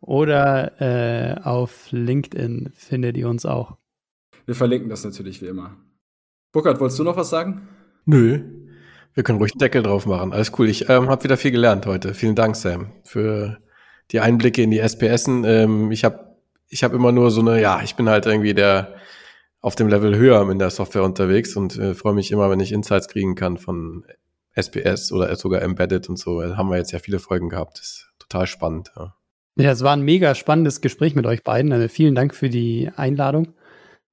[0.00, 3.76] oder äh, auf LinkedIn findet ihr uns auch.
[4.46, 5.76] Wir verlinken das natürlich wie immer.
[6.52, 7.68] Burkhard, wolltest du noch was sagen?
[8.06, 8.40] Nö.
[9.12, 10.32] Wir können ruhig Deckel drauf machen.
[10.32, 10.68] Alles cool.
[10.68, 12.14] Ich ähm, habe wieder viel gelernt heute.
[12.14, 13.58] Vielen Dank, Sam, für
[14.12, 15.44] die Einblicke in die SPSen.
[15.44, 16.36] Ähm, ich habe
[16.68, 18.94] ich hab immer nur so eine, ja, ich bin halt irgendwie der
[19.60, 22.72] auf dem Level höher in der Software unterwegs und äh, freue mich immer, wenn ich
[22.72, 24.04] Insights kriegen kann von
[24.56, 26.40] SPS oder sogar Embedded und so.
[26.40, 27.78] Da haben wir jetzt ja viele Folgen gehabt.
[27.78, 28.90] Das ist total spannend.
[28.96, 29.14] Ja.
[29.58, 31.72] ja, es war ein mega spannendes Gespräch mit euch beiden.
[31.72, 33.54] Also vielen Dank für die Einladung.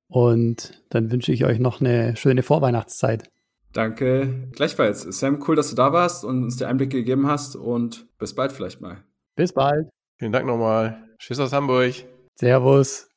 [0.08, 3.30] Und dann wünsche ich euch noch eine schöne Vorweihnachtszeit.
[3.72, 4.50] Danke.
[4.52, 5.02] Gleichfalls.
[5.02, 7.56] Sam, cool, dass du da warst und uns die Einblicke gegeben hast.
[7.56, 9.04] Und bis bald vielleicht mal.
[9.36, 9.90] Bis bald.
[10.20, 11.10] Vielen Dank nochmal.
[11.18, 11.94] Tschüss aus Hamburg.
[12.36, 13.08] Servus.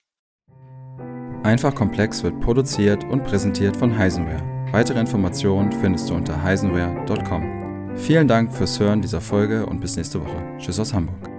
[1.43, 7.97] Einfach komplex wird produziert und präsentiert von Heisenware Weitere Informationen findest du unter heisenware.com.
[7.97, 10.37] Vielen Dank fürs Hören dieser Folge und bis nächste Woche.
[10.59, 11.36] Tschüss aus Hamburg.